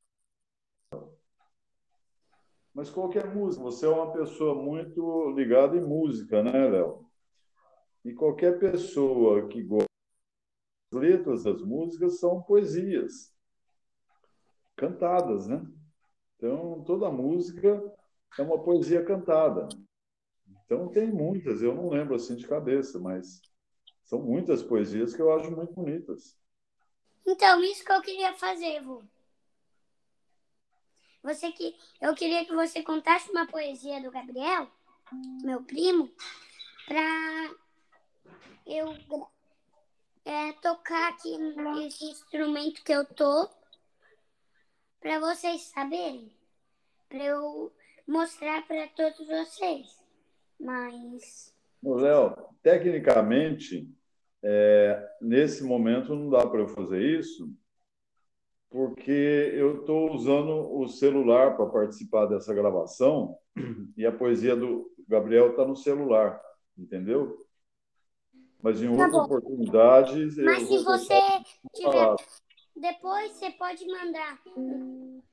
Mas 2.75 2.89
qualquer 2.89 3.35
música, 3.35 3.63
você 3.63 3.85
é 3.87 3.89
uma 3.89 4.13
pessoa 4.13 4.55
muito 4.55 5.31
ligada 5.31 5.77
em 5.77 5.85
música, 5.85 6.43
né, 6.43 6.69
Léo? 6.69 7.07
E 8.05 8.15
qualquer 8.15 8.59
pessoa 8.59 9.47
que 9.49 9.63
gosta 9.63 9.87
das 10.91 11.01
letras 11.01 11.45
das 11.45 11.63
músicas 11.63 12.19
são 12.19 12.43
poesias 12.43 13.33
cantadas, 14.75 15.47
né? 15.47 15.65
Então, 16.37 16.83
toda 16.85 17.11
música 17.11 17.81
é 18.39 18.43
uma 18.43 18.63
poesia 18.63 19.05
cantada. 19.05 19.69
Então, 20.65 20.89
tem 20.89 21.13
muitas, 21.13 21.63
eu 21.63 21.75
não 21.75 21.91
lembro 21.91 22.15
assim 22.15 22.35
de 22.35 22.49
cabeça, 22.49 22.99
mas 22.99 23.43
são 24.03 24.21
muitas 24.21 24.63
poesias 24.63 25.15
que 25.15 25.23
eu 25.23 25.33
acho 25.33 25.55
muito 25.55 25.75
bonitas. 25.75 26.37
Então, 27.27 27.63
isso 27.63 27.85
que 27.85 27.93
eu 27.93 28.03
queria 28.03 28.33
fazer, 28.35 28.81
vô. 28.83 29.03
Você 31.23 31.53
que 31.53 31.77
eu 32.01 32.15
queria 32.15 32.45
que 32.45 32.55
você 32.55 32.83
contasse 32.83 33.31
uma 33.31 33.47
poesia 33.47 34.01
do 34.03 34.11
Gabriel, 34.11 34.69
meu 35.43 35.63
primo, 35.63 36.11
para 36.87 37.51
eu 38.67 38.97
é, 40.25 40.53
tocar 40.55 41.11
aqui 41.11 41.37
nesse 41.39 42.05
instrumento 42.07 42.83
que 42.83 42.93
eu 42.93 43.05
tô, 43.05 43.49
para 45.01 45.21
vocês 45.21 45.63
saberem, 45.63 46.33
para 47.09 47.25
eu 47.25 47.73
mostrar 48.07 48.67
para 48.67 48.89
todos 48.89 49.27
vocês. 49.27 50.03
Mas 50.59 51.53
Léo, 51.83 52.37
tecnicamente, 52.63 53.89
é, 54.43 55.17
nesse 55.21 55.65
momento 55.65 56.15
não 56.15 56.31
dá 56.31 56.47
para 56.47 56.61
eu 56.61 56.69
fazer 56.69 57.19
isso, 57.19 57.53
porque 58.73 59.53
eu 59.55 59.81
estou 59.81 60.13
usando 60.15 60.79
o 60.81 60.89
celular 60.89 61.57
para 61.57 61.67
participar 61.67 62.25
dessa 62.25 62.55
gravação 62.55 63.39
e 63.97 64.07
a 64.07 64.11
poesia 64.11 64.57
do 64.57 64.91
Gabriel 65.07 65.51
está 65.51 65.67
no 65.67 65.77
celular, 65.77 66.41
entendeu? 66.77 67.47
Mas 68.63 68.81
em 68.81 68.87
Tá 68.97 69.05
outras 69.05 69.25
oportunidades. 69.25 70.37
Mas 70.39 70.67
se 70.67 70.79
você 70.83 71.21
tiver. 71.75 71.93
falar. 71.93 72.17
Depois 72.75 73.33
você 73.33 73.51
pode 73.51 73.87
mandar 73.87 74.39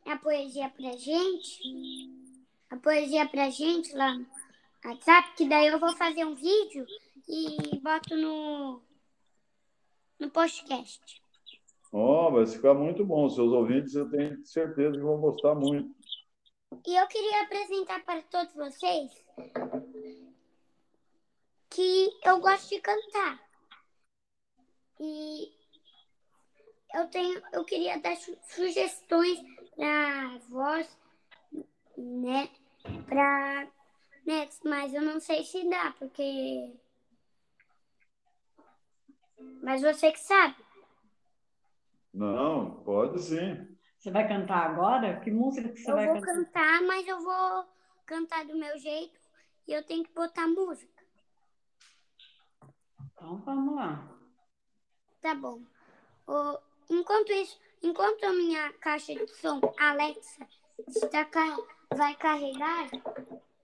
a 0.06 0.17
poesia 0.17 0.69
pra 0.69 0.91
gente. 0.91 1.62
A 2.69 2.75
poesia 2.75 3.25
pra 3.30 3.49
gente 3.49 3.95
lá 3.95 4.13
no 4.13 4.28
WhatsApp, 4.84 5.36
que 5.38 5.47
daí 5.47 5.67
eu 5.67 5.80
vou 5.80 5.95
fazer 5.95 6.25
um 6.25 6.36
vídeo 6.36 6.86
e 7.28 7.80
boto 7.80 8.17
no, 8.17 8.82
no 10.19 10.30
podcast. 10.30 11.18
Oh, 11.91 12.32
vai 12.32 12.45
ficar 12.45 12.73
muito 12.73 13.04
bom. 13.06 13.30
Seus 13.30 13.52
ouvintes, 13.52 13.95
eu 13.95 14.10
tenho 14.10 14.45
certeza 14.45 14.91
que 14.91 15.02
vão 15.04 15.19
gostar 15.19 15.56
muito. 15.56 15.89
E 16.86 16.95
eu 16.95 17.08
queria 17.08 17.43
apresentar 17.43 18.04
para 18.06 18.21
todos 18.23 18.54
vocês 18.54 19.12
que 21.69 22.10
eu 22.23 22.39
gosto 22.39 22.69
de 22.69 22.80
cantar. 22.82 23.39
E 24.99 25.52
eu 26.93 27.08
tenho, 27.08 27.41
eu 27.54 27.63
queria 27.65 27.99
dar 27.99 28.15
su- 28.17 28.38
sugestões 28.49 29.39
para 29.75 30.38
voz, 30.49 30.97
né? 31.97 32.49
Para 33.08 33.67
netos, 34.25 34.60
mas 34.63 34.93
eu 34.93 35.02
não 35.02 35.19
sei 35.19 35.43
se 35.43 35.67
dá, 35.69 35.95
porque 35.97 36.73
mas 39.63 39.82
você 39.82 40.12
que 40.12 40.19
sabe. 40.19 40.56
Não, 42.13 42.84
pode 42.84 43.19
sim. 43.22 43.67
Você 43.98 44.12
vai 44.12 44.28
cantar 44.28 44.69
agora? 44.69 45.19
Que 45.19 45.30
música 45.32 45.69
que 45.69 45.78
você 45.80 45.91
Eu 45.91 45.95
vai 45.95 46.08
vou 46.08 46.22
cantar? 46.22 46.34
cantar, 46.36 46.82
mas 46.84 47.08
eu 47.08 47.19
vou 47.22 47.65
cantar 48.06 48.45
do 48.45 48.56
meu 48.58 48.78
jeito 48.80 49.19
e 49.67 49.74
eu 49.74 49.84
tenho 49.86 50.04
que 50.04 50.13
botar 50.13 50.48
música. 50.48 51.04
Então 53.13 53.38
vamos 53.41 53.76
lá. 53.76 54.10
Tá 55.22 55.36
bom. 55.36 55.62
Enquanto 56.89 57.32
isso, 57.34 57.60
enquanto 57.84 58.24
a 58.24 58.32
minha 58.32 58.72
caixa 58.74 59.13
de 59.13 59.28
som 59.36 59.60
Alexa 59.78 60.48
está 60.88 61.28
vai 61.95 62.15
carregar, 62.15 62.89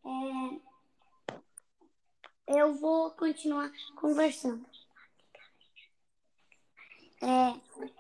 é, 0.05 0.59
eu 2.59 2.73
vou 2.75 3.11
continuar 3.11 3.71
conversando. 3.95 4.65
É, 7.21 7.53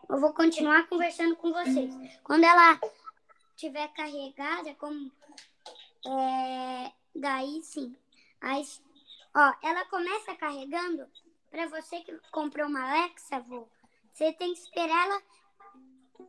eu 0.09 0.19
vou 0.19 0.33
continuar 0.33 0.87
conversando 0.87 1.35
com 1.35 1.51
vocês. 1.51 1.93
Quando 2.23 2.43
ela 2.43 2.79
tiver 3.55 3.87
carregada, 3.89 4.73
como 4.75 5.11
é, 6.05 6.91
daí 7.15 7.61
sim. 7.63 7.95
Aí, 8.41 8.63
ó, 9.33 9.53
ela 9.63 9.85
começa 9.85 10.35
carregando. 10.35 11.07
Para 11.49 11.67
você 11.67 12.01
que 12.01 12.17
comprou 12.31 12.67
uma 12.67 12.81
Alexa, 12.81 13.39
vô, 13.39 13.67
você 14.11 14.33
tem 14.33 14.53
que 14.53 14.59
esperar 14.59 15.05
ela 15.05 15.21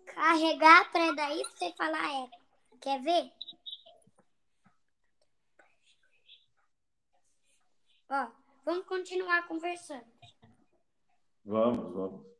carregar 0.06 0.90
para 0.92 1.12
daí 1.12 1.42
você 1.44 1.72
falar 1.72 2.24
é. 2.24 2.30
Quer 2.80 3.02
ver? 3.02 3.32
Ó, 8.08 8.28
vamos 8.64 8.86
continuar 8.86 9.48
conversando. 9.48 10.06
Vamos, 11.44 11.92
vamos. 11.92 12.35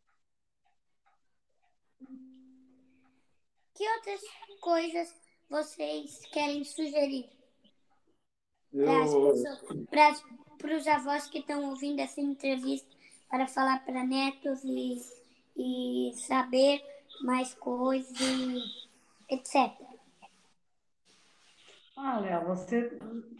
Que 3.77 3.89
outras 3.97 4.21
coisas 4.61 5.15
vocês 5.49 6.25
querem 6.33 6.65
sugerir 6.65 7.29
para 10.59 10.77
os 10.77 10.87
avós 10.87 11.29
que 11.29 11.39
estão 11.39 11.71
ouvindo 11.71 12.01
essa 12.01 12.21
entrevista, 12.21 12.89
para 13.29 13.47
falar 13.47 13.85
para 13.85 14.05
netos 14.05 14.63
e, 14.65 14.99
e 15.57 16.13
saber 16.15 16.83
mais 17.23 17.55
coisas, 17.55 18.19
e 18.21 19.35
etc. 19.35 19.73
Ah, 21.97 22.19
Léo, 22.19 22.47
você 22.47 22.99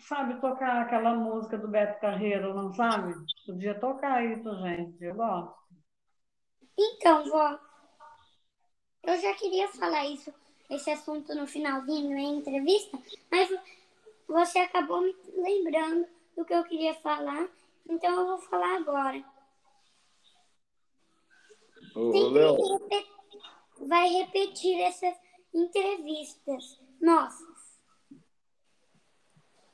sabe 0.09 0.41
tocar 0.41 0.83
aquela 0.83 1.15
música 1.15 1.59
do 1.59 1.69
Beto 1.69 2.01
Carreiro, 2.01 2.55
não 2.55 2.73
sabe? 2.73 3.15
Podia 3.45 3.79
tocar 3.79 4.25
isso, 4.25 4.51
gente. 4.63 5.05
Eu 5.05 5.15
gosto. 5.15 5.55
Então, 6.79 7.29
vó, 7.29 7.59
eu 9.07 9.21
já 9.21 9.35
queria 9.35 9.69
falar 9.69 10.07
isso, 10.07 10.33
esse 10.69 10.91
assunto 10.91 11.35
no 11.35 11.47
finalzinho 11.47 12.17
da 12.17 12.23
entrevista, 12.23 12.99
mas 13.31 13.49
você 14.27 14.59
acabou 14.59 15.01
me 15.01 15.15
lembrando 15.37 16.07
do 16.37 16.45
que 16.45 16.53
eu 16.53 16.65
queria 16.65 16.95
falar, 16.95 17.49
então 17.89 18.11
eu 18.11 18.27
vou 18.27 18.39
falar 18.39 18.77
agora. 18.77 19.25
Ô, 21.95 22.29
Léo, 22.29 22.59
vai 23.81 24.09
repetir 24.09 24.79
essas 24.81 25.17
entrevistas 25.55 26.81
nossas. 27.01 27.57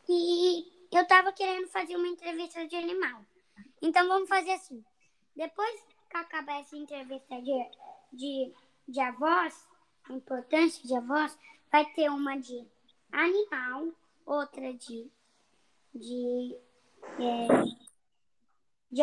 E 0.08 0.70
eu 0.92 1.06
tava 1.06 1.32
querendo 1.32 1.68
fazer 1.68 1.96
uma 1.96 2.06
entrevista 2.06 2.66
de 2.66 2.76
animal. 2.76 3.24
Então 3.80 4.06
vamos 4.06 4.28
fazer 4.28 4.52
assim. 4.52 4.84
Depois 5.34 5.80
que 6.10 6.16
acabar 6.16 6.60
essa 6.60 6.76
entrevista 6.76 7.40
de, 7.40 7.70
de, 8.12 8.52
de 8.92 9.00
avós, 9.00 9.66
a 10.04 10.12
importância 10.12 10.86
de 10.86 10.94
avós, 10.94 11.36
vai 11.70 11.84
ter 11.94 12.10
uma 12.10 12.36
de 12.38 12.64
animal, 13.10 13.88
outra 14.26 14.72
de. 14.74 15.10
de. 15.94 16.56
é, 17.18 17.48
de 18.90 19.02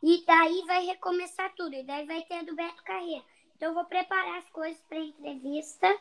e 0.00 0.24
daí 0.24 0.64
vai 0.64 0.86
recomeçar 0.86 1.52
tudo. 1.56 1.74
E 1.74 1.82
daí 1.82 2.06
vai 2.06 2.22
ter 2.22 2.34
a 2.34 2.42
do 2.44 2.54
Beto 2.54 2.82
Carreiro. 2.84 3.24
Então 3.56 3.70
eu 3.70 3.74
vou 3.74 3.84
preparar 3.84 4.38
as 4.38 4.48
coisas 4.50 4.80
para 4.82 4.96
a 4.98 5.04
entrevista 5.04 6.00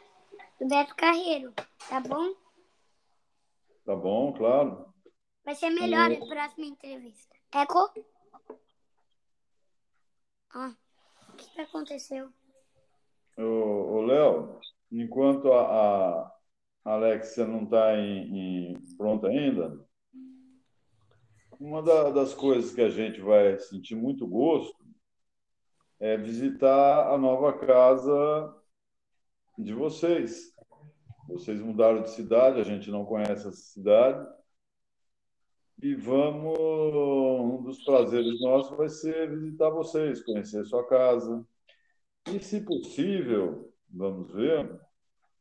do 0.60 0.68
Beto 0.68 0.96
Carreiro, 0.96 1.52
tá 1.90 2.00
bom? 2.00 2.36
tá 3.84 3.96
bom, 3.96 4.34
claro. 4.34 4.94
Vai 5.44 5.56
ser 5.56 5.72
melhor 5.72 6.12
Uhum. 6.12 6.24
a 6.24 6.28
próxima 6.28 6.66
entrevista. 6.68 7.36
Eco? 7.54 7.92
Ah, 10.54 10.76
o 11.30 11.34
que 11.38 11.62
aconteceu? 11.62 12.32
Ô, 13.38 14.02
Léo, 14.02 14.60
enquanto 14.92 15.52
a, 15.54 16.32
a 16.84 16.94
Alexia 16.94 17.46
não 17.46 17.64
está 17.64 17.94
pronta 18.98 19.28
ainda, 19.28 19.86
uma 21.60 21.82
da- 21.84 22.10
das 22.12 22.34
coisas 22.34 22.74
que 22.74 22.82
a 22.82 22.90
gente 22.90 23.20
vai 23.22 23.58
sentir 23.60 23.96
muito 23.96 24.28
gosto 24.28 24.76
é 26.00 26.18
visitar 26.18 27.12
a 27.12 27.18
nova 27.18 27.54
casa 27.54 28.56
de 29.58 29.74
vocês. 29.74 30.54
Vocês 31.28 31.60
mudaram 31.60 32.02
de 32.04 32.12
cidade, 32.12 32.60
a 32.60 32.64
gente 32.64 32.90
não 32.90 33.06
conhece 33.06 33.48
essa 33.48 33.52
cidade. 33.52 34.28
E 35.82 35.94
vamos, 35.94 36.58
um 36.58 37.64
dos 37.64 37.84
prazeres 37.84 38.40
nossos 38.42 38.76
vai 38.76 38.90
ser 38.90 39.30
visitar 39.30 39.70
vocês, 39.70 40.24
conhecer 40.24 40.66
sua 40.66 40.88
casa. 40.88 41.46
E, 42.34 42.40
se 42.40 42.62
possível, 42.62 43.74
vamos 43.90 44.32
ver, 44.32 44.80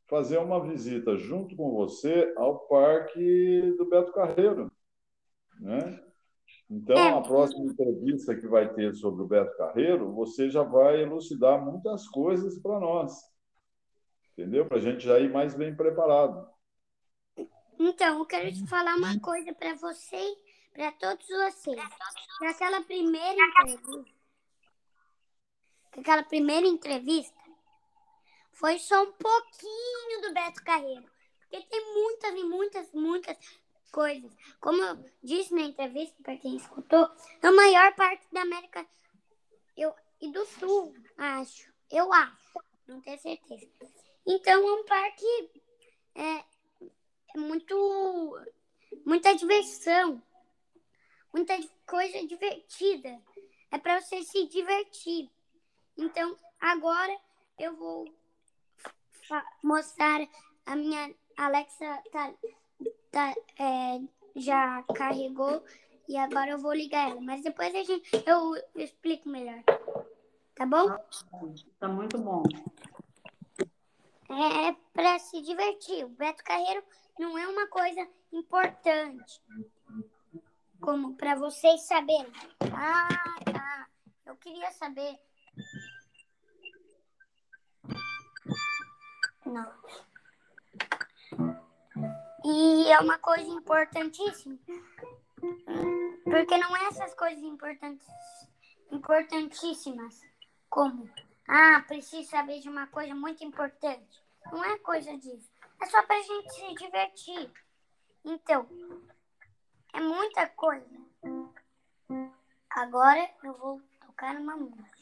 fazer 0.06 0.38
uma 0.38 0.60
visita 0.60 1.16
junto 1.16 1.56
com 1.56 1.72
você 1.72 2.32
ao 2.36 2.60
Parque 2.68 3.74
do 3.76 3.88
Beto 3.88 4.12
Carreiro, 4.12 4.70
né? 5.60 6.00
Então, 6.70 6.96
É. 6.96 7.10
a 7.10 7.20
próxima 7.20 7.64
entrevista 7.64 8.34
que 8.34 8.46
vai 8.46 8.72
ter 8.72 8.94
sobre 8.94 9.22
o 9.22 9.26
Beto 9.26 9.56
Carreiro, 9.56 10.12
você 10.12 10.48
já 10.48 10.62
vai 10.62 11.02
elucidar 11.02 11.64
muitas 11.64 12.08
coisas 12.08 12.58
para 12.60 12.78
nós, 12.78 13.12
entendeu? 14.32 14.66
Para 14.66 14.78
a 14.78 14.80
gente 14.80 15.04
já 15.04 15.18
ir 15.18 15.30
mais 15.30 15.54
bem 15.54 15.74
preparado. 15.74 16.48
Então, 17.78 18.18
eu 18.18 18.26
quero 18.26 18.50
te 18.52 18.66
falar 18.66 18.96
uma 18.96 19.18
coisa 19.20 19.52
para 19.54 19.74
você, 19.74 20.36
para 20.72 20.92
todos 20.92 21.26
vocês. 21.26 21.80
Que 22.38 22.46
aquela 22.46 22.80
primeira 22.82 23.36
entrevista, 23.64 24.15
aquela 25.98 26.22
primeira 26.22 26.66
entrevista 26.66 27.34
foi 28.52 28.78
só 28.78 29.02
um 29.02 29.12
pouquinho 29.12 30.22
do 30.22 30.32
Beto 30.32 30.64
Carreiro. 30.64 31.04
Porque 31.40 31.66
tem 31.66 31.94
muitas 31.94 32.34
e 32.34 32.44
muitas, 32.44 32.92
muitas 32.92 33.38
coisas. 33.92 34.32
Como 34.60 34.82
eu 34.82 35.04
disse 35.22 35.54
na 35.54 35.62
entrevista, 35.62 36.16
para 36.22 36.36
quem 36.36 36.56
escutou, 36.56 37.08
a 37.42 37.52
maior 37.52 37.94
parte 37.94 38.26
da 38.32 38.42
América 38.42 38.86
eu, 39.76 39.94
e 40.20 40.30
do 40.32 40.44
Sul, 40.46 40.94
acho. 41.16 41.72
Eu 41.90 42.12
acho, 42.12 42.60
não 42.86 43.00
tenho 43.00 43.18
certeza. 43.18 43.68
Então, 44.26 44.68
é 44.68 44.72
um 44.72 44.84
parque 44.84 45.50
é, 46.14 46.44
é 47.34 47.38
muito 47.38 48.40
muita 49.04 49.34
diversão, 49.34 50.22
muita 51.32 51.54
coisa 51.86 52.26
divertida. 52.26 53.22
É 53.70 53.78
para 53.78 54.00
você 54.00 54.22
se 54.22 54.46
divertir. 54.46 55.30
Então, 55.96 56.36
agora 56.60 57.16
eu 57.58 57.74
vou 57.76 58.04
mostrar 59.62 60.20
a 60.64 60.76
minha 60.76 61.14
Alexa 61.36 62.02
tá, 62.10 62.32
tá, 63.10 63.34
é, 63.58 64.00
já 64.34 64.82
carregou 64.94 65.62
e 66.08 66.16
agora 66.16 66.52
eu 66.52 66.58
vou 66.58 66.72
ligar 66.72 67.10
ela. 67.10 67.20
Mas 67.20 67.42
depois 67.42 67.74
a 67.74 67.82
gente 67.82 68.10
eu 68.26 68.54
explico 68.74 69.28
melhor. 69.28 69.62
Tá 70.54 70.64
bom? 70.64 70.88
Tá 71.78 71.88
muito 71.88 72.18
bom. 72.18 72.42
É 74.28 74.72
para 74.92 75.18
se 75.18 75.40
divertir. 75.42 76.04
O 76.04 76.08
Beto 76.08 76.42
Carreiro 76.42 76.82
não 77.18 77.36
é 77.36 77.46
uma 77.46 77.66
coisa 77.68 78.08
importante. 78.32 79.42
Como 80.80 81.14
para 81.14 81.34
vocês 81.34 81.82
saberem. 81.82 82.32
Ah, 82.72 83.08
tá. 83.44 83.88
Eu 84.24 84.36
queria 84.36 84.70
saber. 84.72 85.18
Não. 89.44 89.72
E 92.44 92.92
é 92.92 92.98
uma 93.00 93.18
coisa 93.18 93.48
importantíssima. 93.48 94.58
Porque 96.24 96.56
não 96.58 96.76
é 96.76 96.84
essas 96.86 97.14
coisas 97.14 97.42
importantes, 97.42 98.06
importantíssimas. 98.90 100.20
Como, 100.68 101.08
ah, 101.48 101.82
preciso 101.86 102.28
saber 102.28 102.60
de 102.60 102.68
uma 102.68 102.86
coisa 102.88 103.14
muito 103.14 103.44
importante. 103.44 104.22
Não 104.52 104.64
é 104.64 104.78
coisa 104.78 105.16
disso. 105.16 105.50
É 105.80 105.86
só 105.86 106.02
pra 106.02 106.20
gente 106.22 106.52
se 106.54 106.74
divertir. 106.74 107.50
Então, 108.24 108.68
é 109.92 110.00
muita 110.00 110.46
coisa. 110.48 111.06
Agora 112.70 113.30
eu 113.42 113.54
vou 113.54 113.80
tocar 114.06 114.36
uma 114.36 114.56
música. 114.56 114.95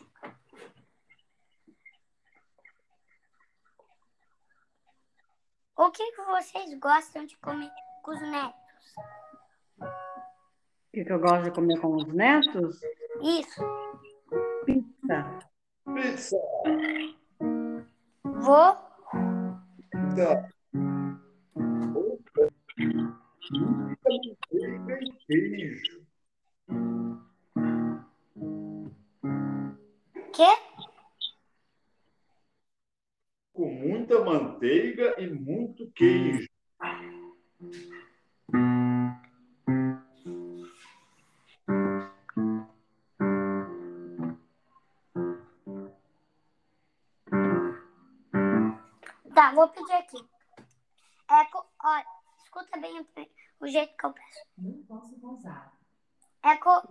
O 5.76 5.90
que, 5.90 6.12
que 6.12 6.22
vocês 6.22 6.72
gostam 6.78 7.26
de 7.26 7.36
comer 7.38 7.70
com 8.02 8.12
os 8.12 8.20
netos? 8.20 8.94
O 9.80 9.86
que, 10.92 11.04
que 11.04 11.12
eu 11.12 11.18
gosto 11.18 11.42
de 11.42 11.50
comer 11.50 11.80
com 11.80 11.96
os 11.96 12.06
netos? 12.06 12.80
Isso. 13.20 13.60
Pizza. 14.64 15.40
Pizza! 15.92 16.36
Vou. 18.22 18.76
Pizza! 19.90 20.48
E 24.10 25.12
queijo. 25.26 26.04
Quê? 30.32 30.73
Com 33.54 33.72
muita 33.72 34.18
manteiga 34.24 35.14
e 35.16 35.30
muito 35.30 35.88
queijo. 35.92 36.48
Tá, 49.32 49.52
vou 49.54 49.68
pedir 49.68 49.92
aqui. 49.92 50.16
Eco, 51.30 51.64
olha, 51.84 52.04
escuta 52.42 52.80
bem 52.80 53.06
o, 53.60 53.68
jeito 53.68 53.96
que 53.96 54.04
eu 54.06 54.12
peço. 54.12 54.46
Não 54.58 54.82
posso 54.82 55.14
pousar. 55.20 55.72
Eco, 56.42 56.82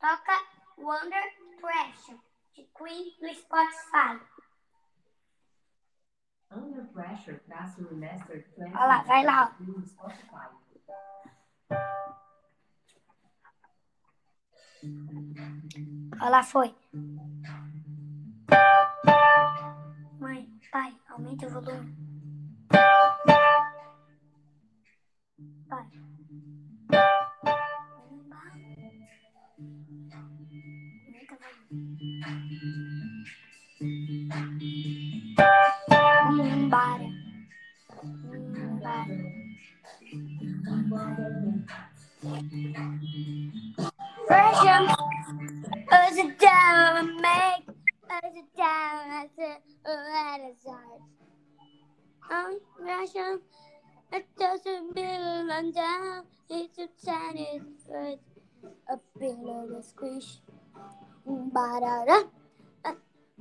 toca 0.00 0.32
Wonder 0.76 1.22
Pressure, 1.60 2.18
de 2.52 2.68
Queen 2.76 3.16
no 3.20 3.32
Spotify. 3.32 4.40
Under 6.52 6.84
Pressure, 6.86 6.89
traço 6.89 6.89
Lester 6.89 6.89
Clancy. 6.89 6.89
Olha 8.60 8.86
lá, 8.86 9.02
vai 9.02 9.24
lá. 9.24 9.52
Olha 16.20 16.30
lá, 16.30 16.42
foi. 16.42 16.74
Mãe, 20.20 20.48
pai, 20.70 20.94
aumenta 21.08 21.46
o 21.46 21.50
volume. 21.50 21.94
Pai. 25.68 25.86
Aumenta 31.06 31.34
o 31.34 31.38
volume. 31.38 33.49
Umbara. 36.30 37.08
Pressure. 44.26 44.84
As 45.90 46.18
a 46.18 46.28
down 46.36 47.16
make. 47.16 47.64
As 48.10 48.34
a 48.36 48.44
down 48.54 49.10
as 49.10 49.30
a. 49.38 49.56
Um, 52.30 52.60
pressure. 52.76 53.40
It 54.12 54.26
doesn't 54.38 54.94
build 54.94 55.50
on 55.50 55.72
down. 55.72 56.24
It's 56.50 56.78
a 56.78 56.88
tiny. 57.02 57.62
A 58.90 58.98
below 59.18 59.66
the 59.70 59.82
squish. 59.82 60.40
Umbarara. 61.26 62.28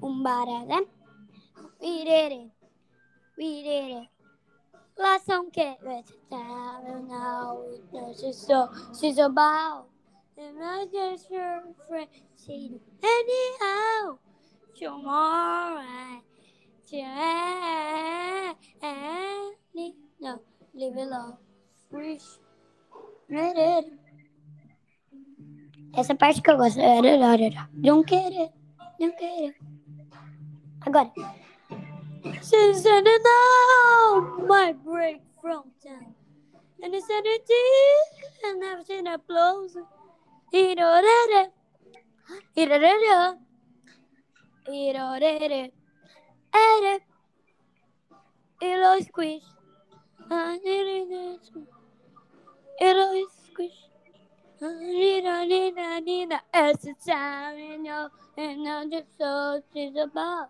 Umbarara. 0.01 0.85
We 1.81 2.03
did 2.03 2.31
it. 2.31 2.51
We 3.38 3.63
did 3.63 3.91
it. 3.97 4.07
Last 4.97 5.25
song 5.27 5.49
get 5.53 5.77
with 5.81 6.12
down 6.29 7.07
now. 7.07 7.63
This 7.93 8.23
is 8.23 8.38
so 8.47 8.69
she's 8.99 9.17
about. 9.17 9.88
And 10.38 10.57
I 10.62 10.85
just 10.91 11.29
your 11.31 11.63
friend. 11.88 12.07
See 12.35 12.79
anyhow. 13.03 14.17
Tomorrow. 14.75 16.21
No, 20.19 20.41
leave 20.73 20.97
it 20.97 21.07
alone. 21.07 21.38
Wish. 21.91 22.39
Essa 25.93 26.15
parte 26.15 26.41
que 26.41 26.51
eu 26.51 26.57
gosto. 26.57 26.79
Não 27.73 28.03
querer. 28.03 28.51
Não 28.99 29.12
querer. 29.12 29.55
Agora. 30.85 31.11
Since 32.41 32.83
then 32.83 33.05
and 33.07 33.23
now, 33.23 34.45
my 34.47 34.73
break 34.73 35.21
from 35.41 35.63
town. 35.83 36.15
And 36.81 36.93
energy, 36.93 37.65
and 38.45 38.63
I've 38.63 38.85
seen 38.85 39.07
it 39.07 39.27
blows. 39.27 39.75
Irorere. 40.53 41.51
Irorere. 42.55 43.37
Irorere. 44.67 45.71
Ere. 46.53 46.99
Ilo 48.61 48.99
squish. 49.01 49.43
Ilo 52.81 53.27
squish. 53.43 53.89
Nina, 54.61 55.45
Nina, 55.45 56.01
Nina, 56.01 56.41
it's 56.53 56.83
the 56.83 56.93
time, 57.07 57.57
you 57.57 57.83
know, 57.83 58.09
and 58.37 58.67
I'm 58.67 58.91
just 58.91 59.17
so 59.17 59.61
she's 59.73 59.95
about. 59.95 60.49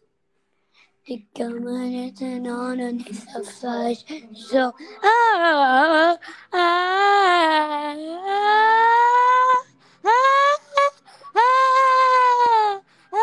The 1.11 1.19
government 1.37 2.21
is 2.21 2.47
on 2.47 2.79
and 2.79 3.05
it's 3.05 3.25
a 3.35 3.43
flash. 3.43 4.05
So, 4.33 4.73
ah, 5.03 5.05
ah, 5.83 6.17
ah, 6.53 7.97
ah, 10.05 10.07
ah, 10.07 10.61
ah, 13.13 13.19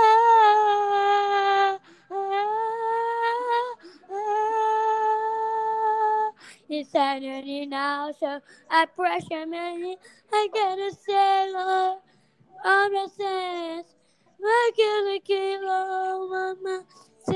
ah. 4.11 6.31
It's 6.69 6.91
Saturday 6.91 7.65
now, 7.65 8.13
so 8.13 8.43
I 8.71 8.85
pressure 8.85 9.47
me. 9.47 9.97
I 10.31 10.49
gotta 10.53 10.93
sailor 10.93 11.97
on 12.67 12.93
the 12.93 13.09
sense. 13.17 13.95
I 14.45 14.71
gotta 14.77 15.21
kilo, 15.25 16.29
mama 16.29 16.85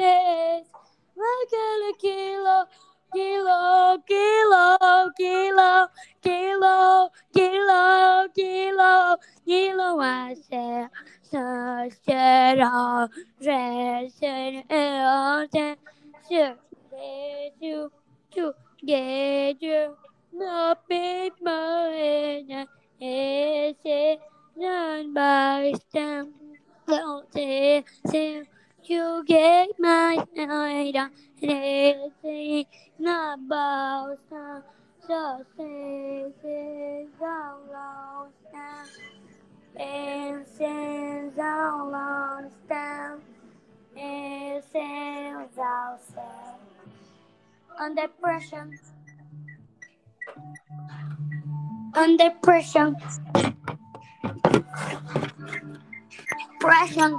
days. 0.02 0.66
Like 1.14 1.54
a 1.54 1.92
kilo, 2.00 2.66
kilo, 3.14 3.98
kilo, 4.08 5.10
kilo, 5.16 5.88
kilo, 6.22 7.10
kilo, 7.32 8.28
kilo, 8.34 9.16
kilo, 9.46 9.88
I 10.00 10.34
said. 10.48 10.88
Such 11.22 11.94
that 12.06 12.60
all 12.60 13.08
dress 13.40 14.12
and 14.22 14.64
all 14.70 15.46
that 15.52 15.78
sure 16.28 16.56
get 16.90 17.52
you 17.60 17.90
to 18.34 18.52
get 18.84 19.62
you 19.62 19.96
no 20.32 20.74
big 20.88 21.32
money 21.42 22.66
is 23.00 23.76
it 23.84 24.20
none 24.56 25.14
by 25.14 25.72
stamp 25.88 26.30
don't 26.86 27.32
say 27.32 27.84
you 28.84 29.24
get 29.26 29.68
my 29.78 30.24
night 30.34 30.96
on 30.96 31.10
anything 31.42 32.66
not 32.98 33.38
about 33.38 34.18
some 34.28 34.62
so 35.06 35.44
say 35.56 36.26
say 36.42 37.06
down 37.20 37.58
low 37.72 38.26
down 38.52 38.86
and 39.76 40.46
sends 40.46 41.36
down 41.36 41.92
low 41.92 42.50
down 42.68 43.20
and 43.96 44.64
sends 44.72 45.58
outside 45.58 46.58
under 47.78 48.08
pressure. 48.20 48.70
Under 51.94 52.30
pressure. 52.42 52.94
Pressure 56.60 57.18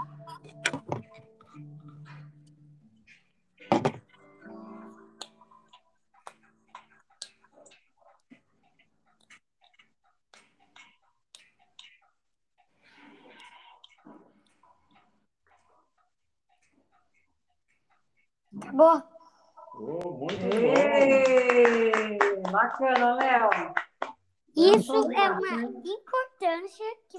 Acabou? 18.64 19.04
Oh, 19.76 20.12
muito 20.12 20.40
bom. 20.40 20.74
Ei, 20.78 22.18
bacana, 22.52 23.16
Léo. 23.16 23.50
Isso 24.56 25.12
é 25.12 25.32
uma 25.32 25.62
importância 25.84 26.86
que, 27.10 27.18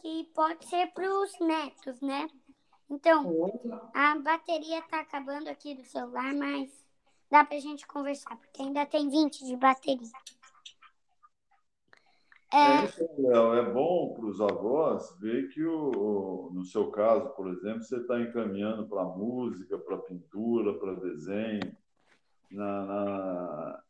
que 0.00 0.24
pode 0.34 0.64
ser 0.66 0.86
para 0.92 1.08
os 1.08 1.38
netos, 1.40 2.00
né? 2.00 2.28
Então, 2.88 3.26
a 3.94 4.18
bateria 4.18 4.82
tá 4.82 5.00
acabando 5.00 5.48
aqui 5.48 5.74
do 5.74 5.84
celular, 5.84 6.32
mas 6.34 6.70
dá 7.30 7.44
pra 7.44 7.58
gente 7.58 7.86
conversar, 7.86 8.36
porque 8.36 8.62
ainda 8.62 8.86
tem 8.86 9.08
20 9.08 9.44
de 9.44 9.56
bateria. 9.56 10.10
É 12.54 12.82
É, 12.82 12.84
isso, 12.84 13.08
Léo. 13.18 13.54
É 13.54 13.72
bom 13.72 14.14
para 14.14 14.26
os 14.26 14.40
avós 14.40 15.16
ver 15.20 15.48
que, 15.48 15.64
o, 15.64 15.90
o- 15.90 16.50
no 16.52 16.64
seu 16.64 16.90
caso, 16.90 17.30
por 17.30 17.48
exemplo, 17.48 17.82
você 17.82 17.96
está 17.96 18.20
encaminhando 18.20 18.86
para 18.88 19.04
música, 19.04 19.78
para 19.78 19.98
pintura, 19.98 20.78
para 20.78 20.94
desenho, 20.94 21.76
na, 22.50 23.82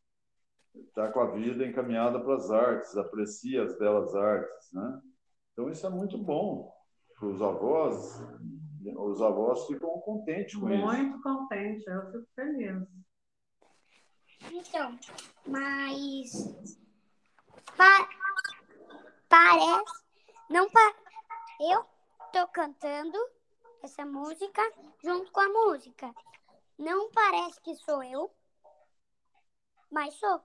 está 0.88 1.10
com 1.10 1.20
a 1.20 1.30
vida 1.32 1.66
encaminhada 1.66 2.20
para 2.20 2.34
as 2.36 2.50
artes, 2.50 2.96
aprecia 2.96 3.64
as 3.64 3.76
belas 3.78 4.14
artes, 4.14 4.72
né? 4.72 5.00
Então 5.52 5.68
isso 5.70 5.86
é 5.86 5.90
muito 5.90 6.16
bom 6.16 6.72
para 7.18 7.26
os 7.28 7.42
avós. 7.42 8.22
Os 8.96 9.22
avós 9.22 9.66
ficam 9.66 9.90
contentes 10.00 10.54
com 10.56 10.68
isso. 10.70 10.84
Muito 10.86 11.22
contente, 11.22 11.84
eu 11.88 12.06
fico 12.12 12.26
feliz. 12.34 12.82
então, 14.50 14.98
mas 15.46 16.32
pa- 17.76 18.08
parece, 19.32 20.04
não 20.50 20.68
pa, 20.68 20.94
eu 21.58 21.86
tô 22.34 22.46
cantando 22.48 23.18
essa 23.82 24.04
música 24.04 24.60
junto 25.02 25.32
com 25.32 25.40
a 25.40 25.48
música. 25.48 26.14
Não 26.78 27.10
parece 27.10 27.58
que 27.62 27.74
sou 27.76 28.02
eu, 28.02 28.30
mas 29.90 30.12
sou. 30.16 30.42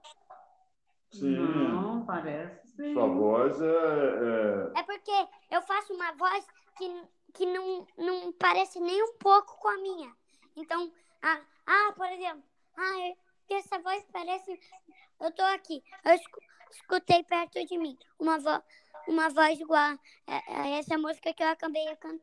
Sim, 1.10 1.36
Não, 1.36 2.06
parece 2.06 2.66
sim. 2.68 2.94
sua 2.94 3.06
voz 3.08 3.60
é, 3.60 3.66
é 3.66 4.80
É 4.80 4.82
porque 4.82 5.28
eu 5.50 5.60
faço 5.62 5.92
uma 5.92 6.12
voz 6.12 6.46
que, 6.78 7.08
que 7.34 7.44
não, 7.44 7.86
não 7.98 8.32
parece 8.32 8.80
nem 8.80 9.02
um 9.02 9.18
pouco 9.18 9.58
com 9.58 9.68
a 9.68 9.76
minha. 9.78 10.14
Então, 10.56 10.90
ah, 11.22 11.40
ah 11.66 11.92
por 11.94 12.06
exemplo, 12.06 12.42
ah, 12.74 13.08
eu- 13.08 13.56
essa 13.58 13.78
voz 13.80 14.02
parece. 14.12 14.58
Eu 15.20 15.32
tô 15.32 15.42
aqui. 15.42 15.82
Eu 16.04 16.12
escu- 16.12 16.40
escutei 16.70 17.22
perto 17.24 17.64
de 17.64 17.78
mim 17.78 17.98
uma, 18.18 18.38
vo 18.38 18.62
uma 19.06 19.28
voz 19.30 19.58
igual 19.58 19.98
a, 20.26 20.68
essa 20.68 20.98
música 20.98 21.32
que 21.32 21.42
eu 21.42 21.48
acabei 21.48 21.86
de, 21.88 21.96
can 21.96 22.18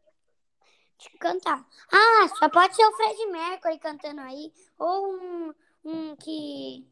de 0.98 1.10
cantar. 1.20 1.66
Ah, 1.92 2.28
só 2.38 2.50
pode 2.50 2.76
ser 2.76 2.86
o 2.86 2.96
Fred 2.96 3.26
Mercury 3.28 3.80
cantando 3.80 4.22
aí, 4.22 4.54
ou 4.78 5.14
um, 5.14 5.54
um 5.84 6.16
que, 6.16 6.88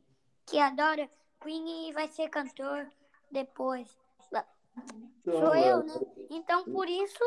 que 0.46 0.60
adora 0.60 1.10
Queen 1.42 1.90
e 1.90 1.94
vai 1.94 2.08
ser 2.08 2.30
cantor 2.30 2.90
depois. 3.32 3.88
Sou 5.26 5.56
eu, 5.56 5.84
né? 5.84 5.94
Então, 6.30 6.64
por 6.66 6.90
isso 6.90 7.24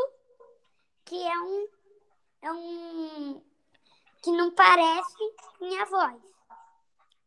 que 1.04 1.22
é 1.26 1.38
um, 1.38 1.68
é 2.42 2.52
um 2.52 3.42
que 4.22 4.32
não 4.32 4.50
parece 4.50 5.34
minha 5.60 5.84
voz. 5.86 6.20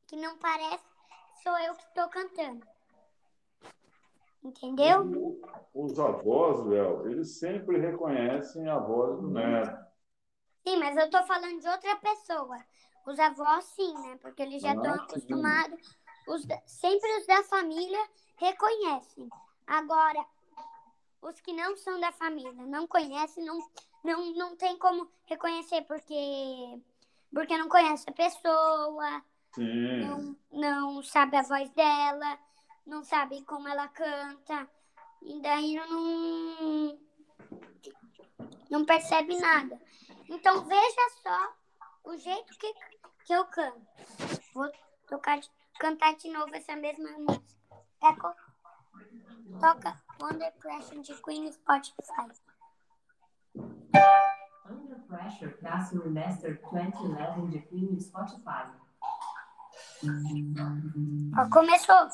Que 0.07 0.15
não 0.15 0.37
parece 0.37 0.83
sou 1.43 1.57
eu 1.59 1.73
que 1.75 1.83
estou 1.83 2.09
cantando. 2.09 2.67
Entendeu? 4.43 5.39
Os 5.73 5.99
avós, 5.99 6.65
Léo, 6.65 7.09
eles 7.09 7.37
sempre 7.39 7.77
reconhecem 7.77 8.67
a 8.69 8.79
voz 8.79 9.19
do 9.21 9.29
neto. 9.29 9.77
Sim, 10.65 10.77
mas 10.77 10.95
eu 10.97 11.05
estou 11.05 11.23
falando 11.23 11.59
de 11.59 11.67
outra 11.67 11.95
pessoa. 11.97 12.57
Os 13.05 13.19
avós, 13.19 13.65
sim, 13.65 13.93
né? 13.93 14.17
Porque 14.21 14.41
eles 14.41 14.61
já 14.61 14.73
estão 14.73 14.93
Ah, 14.93 14.95
acostumados. 14.95 15.97
Os 16.27 16.45
sempre 16.65 17.17
os 17.17 17.25
da 17.27 17.43
família 17.43 17.99
reconhecem. 18.37 19.29
Agora, 19.65 20.23
os 21.21 21.39
que 21.41 21.53
não 21.53 21.75
são 21.75 21.99
da 21.99 22.11
família, 22.11 22.51
não 22.53 22.87
conhecem, 22.87 23.43
não, 23.43 23.59
não, 24.03 24.33
não 24.33 24.55
tem 24.55 24.77
como 24.77 25.09
reconhecer, 25.25 25.81
porque, 25.83 26.79
porque 27.33 27.57
não 27.57 27.67
conhece 27.67 28.09
a 28.09 28.13
pessoa, 28.13 29.23
Sim. 29.53 29.99
não, 30.05 30.35
não 30.51 31.03
sabe 31.03 31.35
a 31.37 31.41
voz 31.41 31.69
dela, 31.71 32.39
não 32.89 33.03
sabe 33.03 33.43
como 33.43 33.67
ela 33.67 33.87
canta, 33.87 34.67
e 35.21 35.39
daí 35.41 35.75
não, 35.75 36.99
não 38.69 38.85
percebe 38.85 39.37
nada. 39.39 39.79
Então 40.27 40.65
veja 40.65 41.09
só 41.21 41.53
o 42.03 42.17
jeito 42.17 42.57
que, 42.57 42.73
que 43.25 43.33
eu 43.33 43.45
canto. 43.45 43.87
Vou 44.53 44.69
tocar, 45.07 45.39
cantar 45.79 46.15
de 46.15 46.29
novo 46.29 46.53
essa 46.55 46.75
mesma 46.75 47.11
música. 47.11 47.59
Eco, 48.01 48.33
toca 49.59 50.01
Under 50.23 50.51
Pressure 50.53 51.01
de 51.01 51.13
Queen 51.21 51.51
Spotify. 51.51 52.31
Under 54.65 54.99
Pressure, 55.07 55.57
Cássio 55.57 56.01
Remaster 56.01 56.59
2011 56.61 57.51
de 57.51 57.61
Queen 57.67 57.99
Spotify. 57.99 58.88
Começou. 61.51 62.09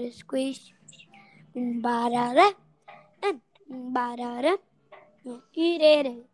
To 0.00 0.12
squish. 0.12 0.72
And. 1.54 1.84
We 5.24 5.78
did 5.78 6.06
it, 6.06 6.26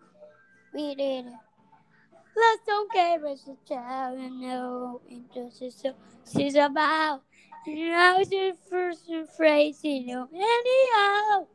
we 0.73 0.95
did 0.95 1.27
it. 1.27 1.33
Let's 2.37 2.67
don't 2.67 2.93
care 2.93 3.19
what 3.19 3.39
the 3.45 3.57
child 3.67 4.19
and 4.19 4.41
no 4.41 5.01
injustice 5.09 5.83
so 5.83 5.95
she's 6.31 6.55
about. 6.55 7.23
And 7.67 7.95
I 7.95 8.19
was 8.19 8.29
the 8.29 8.57
first 8.71 9.11
phrase, 9.37 9.81
you 9.83 10.07
know, 10.07 10.29
anyhow. 10.33 11.47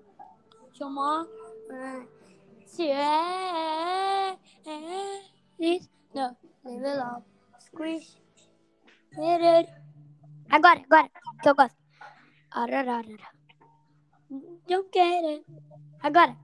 Tomorrow, 0.78 1.28
this, 5.60 5.88
no, 6.16 6.36
leave 6.66 6.82
it 6.82 6.98
up, 6.98 7.24
squish, 7.60 8.16
it. 9.18 9.70
Agora, 10.50 10.82
agora, 10.82 11.10
que 11.42 11.50
eu 11.50 11.56
gosto. 11.56 11.81
Arararara. 12.54 13.30
Don't 14.68 14.92
get 14.92 15.24
it. 15.24 15.46
Agora. 16.04 16.36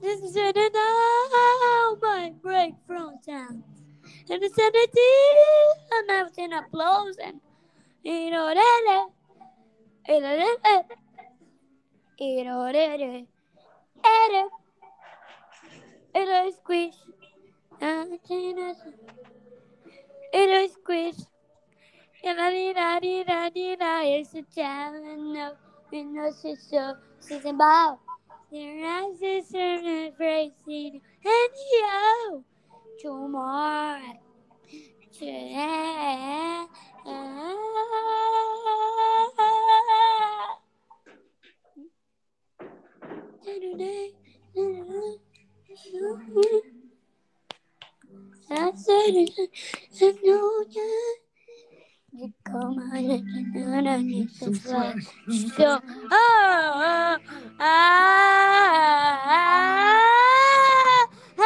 This 0.00 0.20
is 0.20 0.36
it 0.36 0.56
now, 0.56 1.96
my 2.00 2.32
break 2.42 2.74
from 2.86 3.18
town. 3.26 3.64
And 4.30 4.42
the 4.42 4.48
sanity, 4.48 5.12
and 5.92 6.10
everything 6.10 6.52
applause 6.52 7.16
and 7.22 7.40
you 8.02 8.30
know 8.30 8.52
that 8.54 9.08
it 10.08 10.22
it 10.22 10.86
it 12.18 12.44
know 12.44 12.72
that 12.72 13.00
it 13.00 13.26
it 14.04 14.50
it 16.14 16.28
it 16.28 16.54
squish 16.54 16.94
and 17.80 18.18
it 20.32 20.50
is 20.50 20.72
squish 20.72 21.16
it's 24.20 24.34
a 24.34 24.42
challenge 24.54 25.34
no 25.34 25.52
we 25.90 26.04
know 26.04 26.30
she's 26.42 26.62
so 26.70 26.94
she's 27.26 27.44
about 27.46 27.98
your 28.50 28.86
eyes 28.86 29.22
is 29.22 29.48
certain 29.48 30.12
phrasing 30.14 31.00
and 31.24 31.54
you 31.72 32.44
tomorrow 33.00 34.00
today 35.18 36.66
You 52.12 52.32
come 52.44 52.78
out 52.78 52.98
and 52.98 53.88
I 53.88 54.02
need 54.02 54.28
to 54.40 54.52
fly. 54.54 54.94
So, 55.56 55.80
oh, 56.12 56.12
ah, 56.12 57.18
ah, 57.60 57.66
ah, 61.38 61.42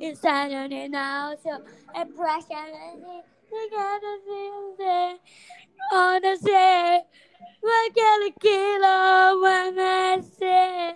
it's 0.00 0.20
Saturday 0.20 0.88
now, 0.88 1.34
so 1.42 1.50
a 1.94 2.04
pressure 2.06 2.72
together 3.48 4.16
feels 4.26 4.76
it 4.80 5.20
on 5.92 6.22
the 6.22 6.36
say. 6.42 7.02
I 7.64 7.90
got 7.96 8.28
a 8.28 8.32
kilo 8.40 9.42
when 9.42 9.78
I 9.80 10.20
say. 10.38 10.94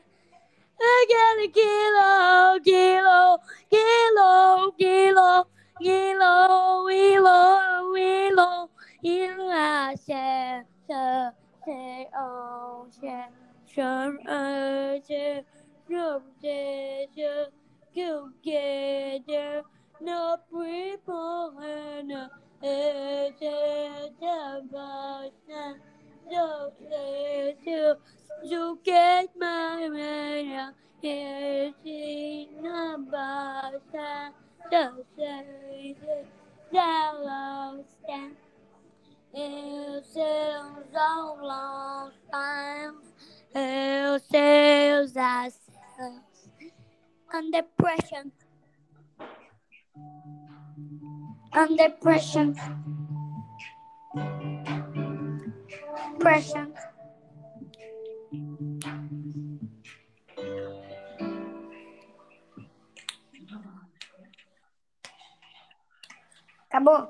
I 0.80 1.06
got 1.10 1.44
a 1.44 1.48
kilo, 1.48 2.60
kilo, 2.64 3.38
kilo, 3.70 4.72
kilo, 4.78 5.46
kilo, 5.80 6.86
kilo, 6.88 7.94
kilo, 7.94 8.70
kilo. 9.02 9.50
I 9.52 9.96
say, 9.96 10.62
say, 10.86 12.08
oh, 12.16 12.86
say, 12.90 13.24
some 13.74 14.18
other, 14.28 15.42
no, 15.88 16.22
say, 16.42 17.08
say, 17.16 17.46
together, 17.94 19.62
no 20.02 20.36
people, 20.52 21.54
and 21.62 22.12
it's 22.62 23.42
about 24.22 25.32
so 26.30 26.72
say 26.88 27.56
to 27.64 27.96
to 28.48 28.78
get 28.84 29.28
my 29.38 29.88
man 29.88 30.72
here 31.02 31.72
in 31.84 32.66
about 32.66 33.74
so 34.70 35.04
say 35.16 35.96
that 36.72 37.14
stand 38.04 38.36
it 39.34 40.04
sails 40.06 40.94
a 40.94 41.42
long 41.42 42.12
time 42.32 42.96
it 43.54 44.22
sails 44.30 45.16
ourselves 45.16 45.58
under 47.32 47.62
pressure 47.76 48.30
Under 51.52 51.90
pressure. 51.90 52.54
Pressure. 56.18 56.72
Acabou? 66.70 67.08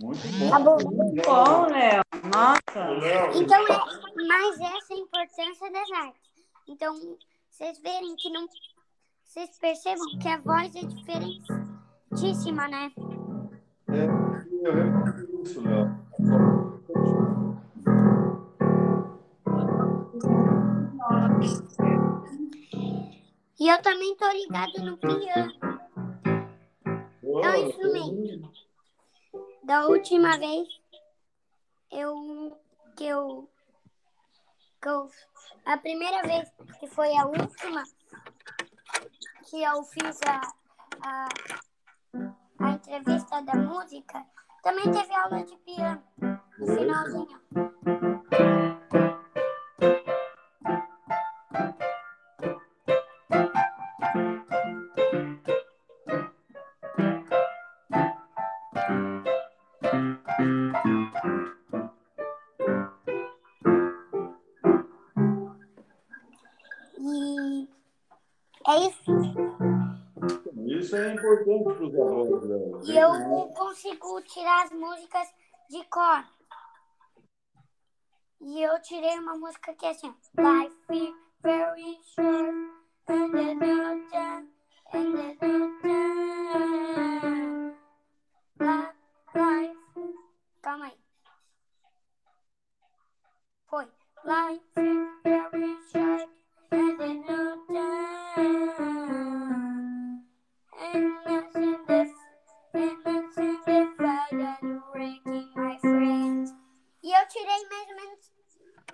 Muito 0.00 0.26
bom. 0.38 0.48
Acabou. 0.48 0.78
Bom, 0.78 1.66
Léo. 1.66 2.02
Nossa. 2.32 2.88
Léo, 2.88 3.42
Então, 3.42 3.62
é, 3.66 4.26
mas 4.26 4.60
essa 4.60 4.94
é 4.94 4.96
a 4.96 5.00
importância 5.00 5.70
das 5.70 5.90
artes. 5.92 6.30
Então, 6.66 7.18
vocês 7.50 7.78
verem 7.80 8.16
que 8.16 8.30
não. 8.30 8.46
Vocês 9.24 9.58
percebam 9.58 10.18
que 10.18 10.28
a 10.28 10.38
voz 10.40 10.74
é 10.74 10.80
diferentíssima, 10.80 12.66
né? 12.68 12.90
é, 13.88 14.06
eu 14.62 15.09
Léo. 15.40 16.00
E 23.58 23.68
eu 23.68 23.82
também 23.82 24.16
tô 24.16 24.30
ligado 24.30 24.82
no 24.82 24.96
piano. 24.96 25.80
Boa, 27.22 27.46
É 27.46 27.50
um 27.50 27.68
instrumento. 27.68 28.52
Da 29.64 29.86
última 29.86 30.38
vez 30.38 30.68
eu 31.90 32.58
que 32.96 33.04
eu 33.04 33.48
que 34.80 34.88
eu 34.88 35.08
a 35.64 35.76
primeira 35.76 36.22
vez 36.22 36.50
que 36.78 36.86
foi 36.88 37.14
a 37.16 37.26
última 37.26 37.84
que 39.48 39.62
eu 39.62 39.82
fiz 39.84 40.18
a, 40.26 40.40
a, 41.06 41.28
a 42.60 42.70
entrevista 42.70 43.42
da 43.42 43.54
música, 43.54 44.24
também 44.62 44.90
teve 44.90 45.14
aula 45.14 45.42
de 45.44 45.56
piano 45.58 46.02
no 46.58 46.66
finalzinho. 46.66 47.40
E 78.40 78.62
eu 78.62 78.80
tirei 78.82 79.18
uma 79.18 79.36
música 79.36 79.74
que 79.74 79.86
é 79.86 79.90
assim. 79.90 80.14
Life 80.36 80.74
is 80.90 81.14
very 81.42 81.98
short 82.14 82.54
and 83.08 83.28
no 83.28 84.08
time 84.10 84.48
and 84.92 85.08
no 85.12 85.36
time. 85.80 87.74
Li- 88.58 88.94
Life. 89.34 89.78
Calma 90.62 90.86
aí. 90.86 90.98
Foi. 93.68 93.86
Life 94.24 94.80
is 94.80 95.22
very 95.22 95.76
short 95.92 96.30
and 96.72 96.98
there's 96.98 97.26
no 97.26 98.99
mais 107.80 107.88
ou 107.88 107.96
menos 107.96 108.32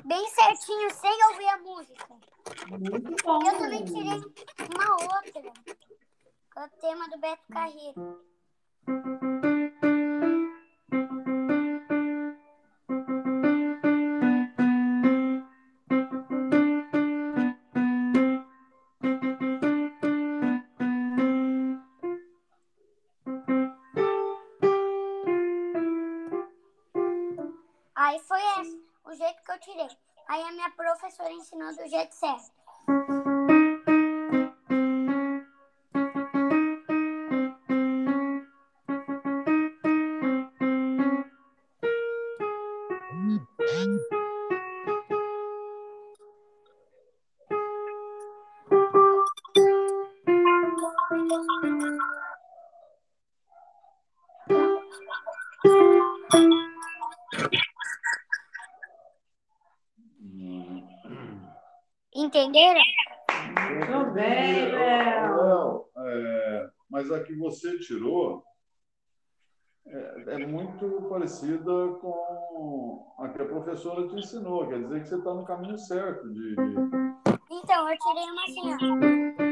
bem 0.04 0.28
certinho, 0.28 0.90
sem 0.94 1.24
ouvir 1.30 1.48
a 1.48 1.58
música. 1.58 2.06
Muito 2.68 3.24
bom. 3.24 3.42
Eu 3.46 3.58
também 3.58 3.84
tirei 3.84 4.02
uma 4.74 4.92
outra, 5.02 5.42
com 6.54 6.60
o 6.60 6.68
tema 6.80 7.08
do 7.08 7.18
Beto 7.18 7.42
Carreiro. 7.50 8.24
Ensinou 31.46 31.72
do 31.76 31.88
jeito 31.88 32.12
certo. 32.12 32.45
Entenderam? 62.56 62.80
Muito 63.98 64.12
bem, 64.12 64.70
Léo. 64.70 65.84
É, 65.98 66.70
mas 66.90 67.12
a 67.12 67.22
que 67.22 67.34
você 67.36 67.78
tirou 67.78 68.42
é, 69.86 70.24
é 70.42 70.46
muito 70.46 71.02
parecida 71.02 71.70
com 72.00 73.14
a 73.18 73.28
que 73.28 73.42
a 73.42 73.44
professora 73.44 74.08
te 74.08 74.16
ensinou. 74.16 74.66
Quer 74.68 74.82
dizer 74.84 75.02
que 75.02 75.08
você 75.08 75.16
está 75.16 75.34
no 75.34 75.44
caminho 75.44 75.76
certo 75.76 76.32
de, 76.32 76.56
Então, 77.50 77.90
eu 77.90 77.98
tirei 77.98 78.24
uma 78.24 78.44
assim, 78.44 79.45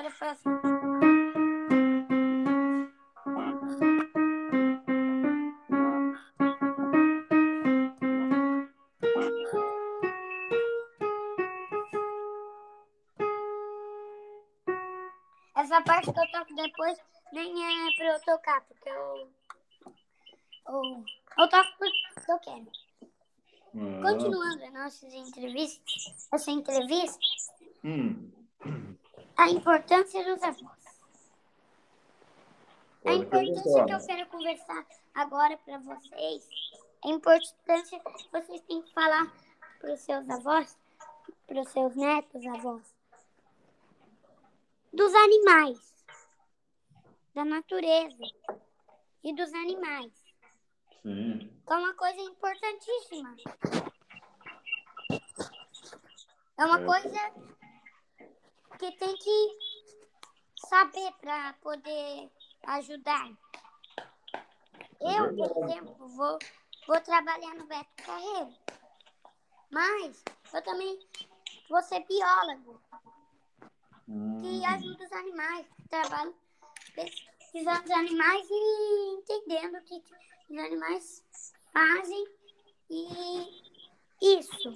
professora 0.00 0.10
foi 0.10 0.28
assim. 0.28 0.49
Perguntar. 33.84 33.98
que 34.06 34.12
eu 34.12 34.16
quero 34.16 34.30
conversar 34.30 34.86
agora 35.14 35.56
para 35.58 35.78
vocês, 35.78 36.48
a 37.04 37.08
importância 37.08 38.00
que 38.00 38.30
vocês 38.32 38.60
têm 38.62 38.82
que 38.82 38.92
falar 38.92 39.32
para 39.80 39.92
os 39.94 40.00
seus 40.00 40.28
avós, 40.28 40.76
para 41.46 41.60
os 41.60 41.68
seus 41.68 41.94
netos, 41.96 42.46
avós, 42.46 42.94
dos 44.92 45.14
animais, 45.14 46.04
da 47.34 47.44
natureza 47.44 48.24
e 49.24 49.34
dos 49.34 49.52
animais. 49.54 50.12
Sim. 51.02 51.38
que 51.66 51.72
é 51.72 51.76
uma 51.76 51.94
coisa 51.94 52.20
importantíssima. 52.20 53.36
É 56.58 56.64
uma 56.64 56.80
É. 56.80 56.84
coisa 56.84 57.32
que 58.78 58.92
tem 58.98 59.16
que 59.16 59.58
saber 60.68 61.10
para 61.20 61.54
poder 61.54 62.30
ajudar. 62.66 63.30
Eu, 65.00 65.34
por 65.34 65.64
exemplo, 65.64 66.08
vou, 66.08 66.38
vou 66.86 67.00
trabalhar 67.00 67.54
no 67.54 67.66
Beto 67.66 67.90
Carreiro. 68.04 68.54
Mas 69.70 70.22
eu 70.52 70.62
também 70.62 70.98
vou 71.68 71.82
ser 71.82 72.04
biólogo, 72.06 72.80
Hum, 74.08 74.40
que 74.40 74.64
ajuda 74.64 75.04
os 75.04 75.12
animais, 75.12 75.66
trabalho 75.88 76.34
pesquisando 76.96 77.84
os 77.84 77.90
animais 77.92 78.44
e 78.50 79.14
entendendo 79.18 79.76
o 79.76 79.82
que 79.82 80.02
os 80.50 80.58
animais 80.58 81.24
fazem 81.72 82.26
e 82.90 83.62
isso. 84.20 84.74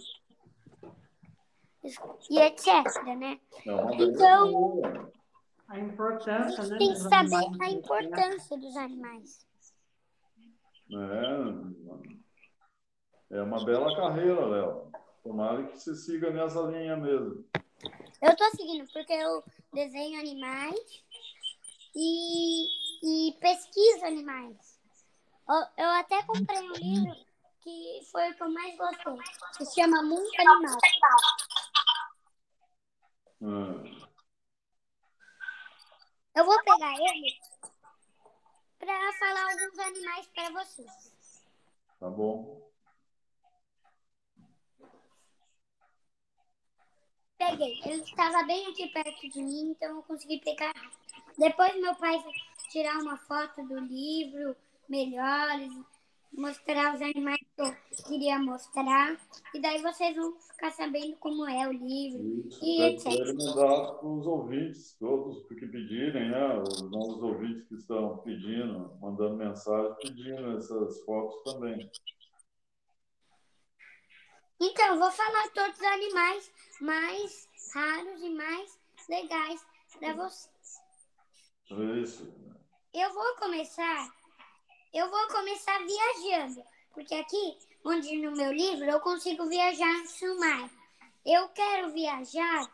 E 2.31 2.39
etc, 2.39 3.03
né? 3.19 3.41
é 3.67 4.03
Então-. 4.03 5.13
A 5.67 5.75
A 5.75 5.79
importância, 5.81 6.63
gente 6.63 6.71
né? 6.71 6.79
tem 6.79 6.93
que 6.93 7.01
saber 7.01 7.35
a 7.35 7.51
né? 7.51 7.71
importância 7.71 8.57
dos 8.57 8.77
animais. 8.77 9.45
É, 10.91 10.97
é 13.37 13.43
uma 13.43 13.65
bela 13.65 13.95
carreira, 13.97 14.47
Léo. 14.47 14.93
Tomara 15.23 15.67
que 15.67 15.79
você 15.79 15.95
siga 15.95 16.31
nessa 16.31 16.61
linha 16.63 16.97
mesmo. 16.97 17.45
Eu 18.21 18.37
tô 18.37 18.51
seguindo 18.51 18.87
porque 18.93 19.13
eu 19.13 19.43
desenho 19.73 20.21
animais 20.21 21.05
e, 21.97 23.29
e 23.29 23.33
pesquiso 23.41 24.05
animais. 24.05 24.81
Eu, 25.49 25.85
eu 25.85 25.91
até 25.91 26.23
comprei 26.25 26.61
um 26.61 26.73
livro 26.73 27.17
que 27.63 28.01
foi 28.13 28.31
o 28.31 28.35
que 28.35 28.43
eu 28.43 28.51
mais 28.51 28.77
gostei, 28.77 29.17
que 29.57 29.65
se 29.65 29.81
chama 29.81 30.03
Mundo 30.03 30.29
Animal. 30.39 30.79
Hum. 33.41 34.05
Eu 36.35 36.45
vou 36.45 36.59
pegar 36.65 36.93
ele 36.93 37.39
para 38.85 39.13
falar 39.15 39.53
alguns 39.53 39.79
animais 39.79 40.27
para 40.29 40.51
vocês. 40.51 41.47
Tá 41.99 42.11
bom. 42.11 42.71
Peguei. 47.39 47.81
Ele 47.85 48.03
estava 48.03 48.43
bem 48.45 48.67
aqui 48.69 48.89
perto 48.89 49.29
de 49.29 49.43
mim, 49.43 49.71
então 49.71 49.97
eu 49.97 50.03
consegui 50.03 50.41
pegar. 50.41 50.75
Depois 51.39 51.75
meu 51.81 51.95
pai 51.97 52.21
foi 52.23 52.33
tirar 52.71 52.99
uma 52.99 53.17
foto 53.19 53.63
do 53.67 53.79
livro, 53.81 54.57
melhores, 54.89 55.73
mostrar 56.37 56.95
os 56.95 57.03
animais 57.03 57.39
que 57.39 57.63
eu 57.63 57.77
queria 58.09 58.39
mostrar. 58.39 59.17
E 59.55 59.61
daí 59.61 59.81
vocês 59.81 60.17
vão 60.17 60.39
ficar 60.41 60.71
sabendo 60.73 61.17
como 61.17 61.49
é 61.49 61.69
o 61.69 61.73
livro. 61.73 62.47
Isso. 62.47 62.65
E 62.65 62.83
etc. 62.83 63.35
mandar 63.35 63.93
para 63.95 64.09
os 64.09 64.27
ouvintes, 64.27 64.97
todos 64.99 65.47
que 65.47 65.67
pedirem, 65.67 66.31
né? 66.31 66.63
Os 66.63 66.91
novos 66.91 67.23
ouvintes 67.23 67.67
que 67.69 67.75
estão 67.75 68.19
pedindo, 68.19 68.97
mandando 69.01 69.37
mensagem, 69.37 69.95
pedindo 70.01 70.57
essas 70.57 71.03
fotos 71.05 71.43
também. 71.45 71.91
Então, 74.61 74.99
vou 74.99 75.11
falar 75.11 75.49
todos 75.51 75.79
os 75.79 75.85
animais 75.85 76.53
mais 76.81 77.49
raros 77.75 78.23
e 78.23 78.31
mais 78.31 78.79
legais 79.09 79.67
para 79.99 80.15
vocês. 80.15 80.55
Isso. 82.03 82.33
Eu 82.93 83.13
vou 83.13 83.37
começar, 83.37 84.09
eu 84.95 85.11
vou 85.11 85.27
começar 85.27 85.79
viajando, 85.85 86.63
porque 86.93 87.17
aqui, 87.17 87.59
onde 87.85 88.17
no 88.19 88.31
meu 88.31 88.53
livro, 88.53 88.85
eu 88.85 89.01
consigo 89.01 89.45
viajar 89.47 90.05
no 90.23 90.39
mar. 90.39 90.71
Eu 91.27 91.49
quero 91.49 91.91
viajar 91.91 92.71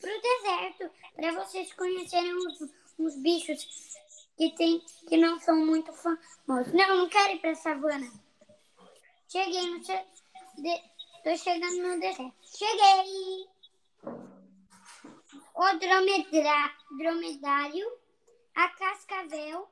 para 0.00 0.16
o 0.16 0.22
deserto, 0.22 0.90
para 1.16 1.32
vocês 1.32 1.72
conhecerem 1.72 2.32
uns, 2.34 2.70
uns 2.98 3.16
bichos 3.16 3.66
que, 4.36 4.50
tem, 4.54 4.80
que 5.08 5.16
não 5.16 5.40
são 5.40 5.56
muito 5.56 5.92
famosos. 5.92 6.72
Não, 6.72 6.96
não 6.98 7.08
quero 7.08 7.32
ir 7.32 7.40
para 7.40 7.54
savana. 7.56 8.10
Cheguei 9.28 9.66
no... 9.70 9.80
De, 9.80 10.82
tô 11.24 11.36
chegando 11.36 11.82
no 11.82 12.00
deserto. 12.00 12.32
Cheguei! 12.42 13.48
O 15.54 15.78
dromedra, 15.78 16.74
dromedário, 16.96 17.98
a 18.54 18.68
cascavel 18.68 19.68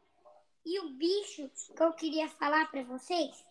e 0.69 0.79
o 0.81 0.91
bicho 0.91 1.51
que 1.75 1.83
eu 1.83 1.93
queria 1.95 2.29
falar 2.29 2.71
para 2.71 2.83
vocês 2.83 3.43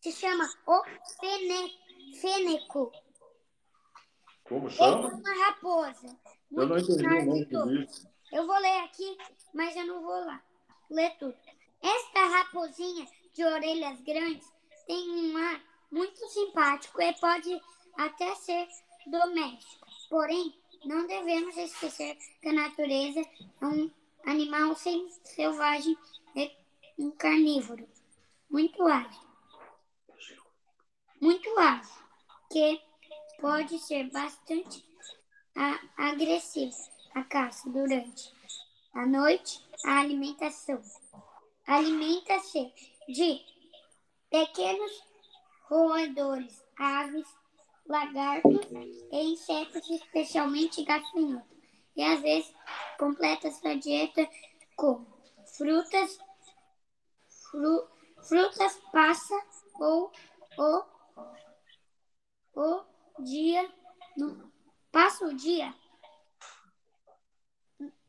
se 0.00 0.12
chama 0.12 0.48
o 0.66 0.82
fene, 1.18 1.76
fêneco. 2.20 2.92
Como 4.44 4.68
Ele 4.68 4.74
é 4.74 4.76
chama? 4.76 5.08
uma 5.08 5.44
raposa. 5.46 6.20
Eu 6.52 6.66
não 6.66 6.76
muito 6.76 6.92
entendi 6.92 7.06
o 7.06 7.26
nome 7.26 7.44
do 7.46 7.50
todos. 7.50 7.78
bicho. 7.78 8.08
Eu 8.32 8.46
vou 8.46 8.58
ler 8.58 8.84
aqui, 8.84 9.18
mas 9.52 9.74
eu 9.74 9.86
não 9.86 10.02
vou 10.02 10.24
lá 10.24 10.40
ler 10.90 11.16
tudo. 11.18 11.36
Esta 11.82 12.26
raposinha 12.26 13.08
de 13.32 13.44
orelhas 13.44 14.00
grandes 14.02 14.48
tem 14.86 15.10
um 15.10 15.36
ar 15.36 15.60
muito 15.90 16.28
simpático 16.28 17.02
e 17.02 17.12
pode 17.14 17.60
até 17.96 18.34
ser 18.36 18.68
doméstico. 19.06 19.84
Porém, 20.08 20.54
não 20.84 21.06
devemos 21.08 21.56
esquecer 21.56 22.16
que 22.40 22.48
a 22.48 22.52
natureza 22.52 23.20
é 23.20 23.66
um 23.66 23.90
animal 24.26 24.74
selvagem 24.76 25.96
e 26.36 26.50
um 26.98 27.10
carnívoro. 27.10 27.88
Muito 28.50 28.82
ágil. 28.84 29.22
Muito 31.20 31.58
ágil, 31.58 32.04
que 32.50 32.80
pode 33.40 33.78
ser 33.78 34.10
bastante 34.10 34.84
agressivo 35.96 36.74
a 37.14 37.22
caça 37.24 37.68
durante 37.70 38.32
a 38.94 39.06
noite, 39.06 39.64
a 39.84 40.00
alimentação. 40.00 40.80
Alimenta-se 41.66 42.72
de 43.08 43.40
pequenos 44.30 45.02
roedores, 45.68 46.62
aves, 46.78 47.26
lagartos 47.86 48.60
e 49.10 49.32
insetos, 49.32 49.88
especialmente 49.90 50.84
gafanhotos. 50.84 51.53
E 51.96 52.02
às 52.02 52.20
vezes 52.20 52.52
completa 52.98 53.50
sua 53.52 53.76
dieta 53.76 54.28
com 54.76 55.04
frutas, 55.56 56.18
fru- 57.50 57.88
frutas 58.28 58.76
passa 58.92 59.34
ou 59.78 60.10
o, 60.58 60.84
o 62.54 62.84
dia 63.22 63.72
no, 64.16 64.52
passa 64.90 65.24
o 65.26 65.34
dia 65.34 65.74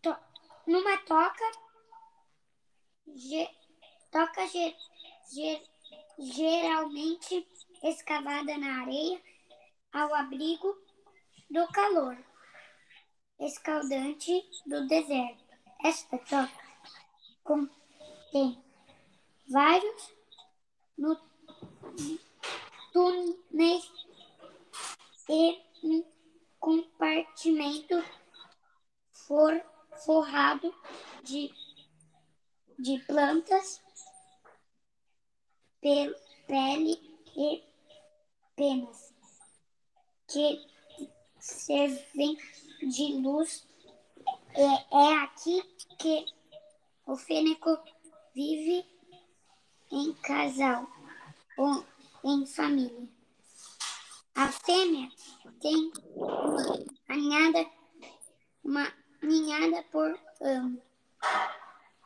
to- 0.01 0.17
numa 0.65 0.97
toca 0.99 1.51
ge- 3.07 3.55
toca 4.11 4.47
ge- 4.47 4.75
ge- 5.31 5.63
geralmente 6.17 7.47
escavada 7.83 8.57
na 8.57 8.81
areia 8.81 9.21
ao 9.93 10.13
abrigo 10.15 10.75
do 11.49 11.67
calor 11.71 12.17
escaldante 13.39 14.43
do 14.65 14.87
deserto. 14.87 15.43
Esta 15.83 16.17
toca 16.17 16.65
contém 17.43 18.61
vários 19.49 20.15
túneis 22.91 23.91
e 25.29 25.61
um 25.83 26.03
compartimento 26.59 28.03
for, 29.11 29.61
forrado 30.05 30.73
de, 31.23 31.51
de 32.79 32.99
plantas, 33.05 33.81
pe- 35.81 36.15
pele 36.47 36.93
e 37.35 37.63
penas 38.55 39.13
que 40.27 40.74
servem 41.45 42.37
de 42.81 43.13
luz. 43.21 43.67
É, 44.53 44.97
é 44.97 45.17
aqui 45.19 45.61
que 45.99 46.25
o 47.05 47.15
fênico 47.15 47.77
vive 48.33 48.85
em 49.91 50.13
casal 50.13 50.89
ou 51.57 51.85
em 52.23 52.45
família. 52.45 53.07
A 54.33 54.51
fêmea 54.51 55.09
tem 55.61 55.91
uma 56.15 57.15
ninhada, 57.15 57.69
uma 58.63 58.93
ninhada 59.21 59.83
por 59.91 60.19
ano. 60.41 60.81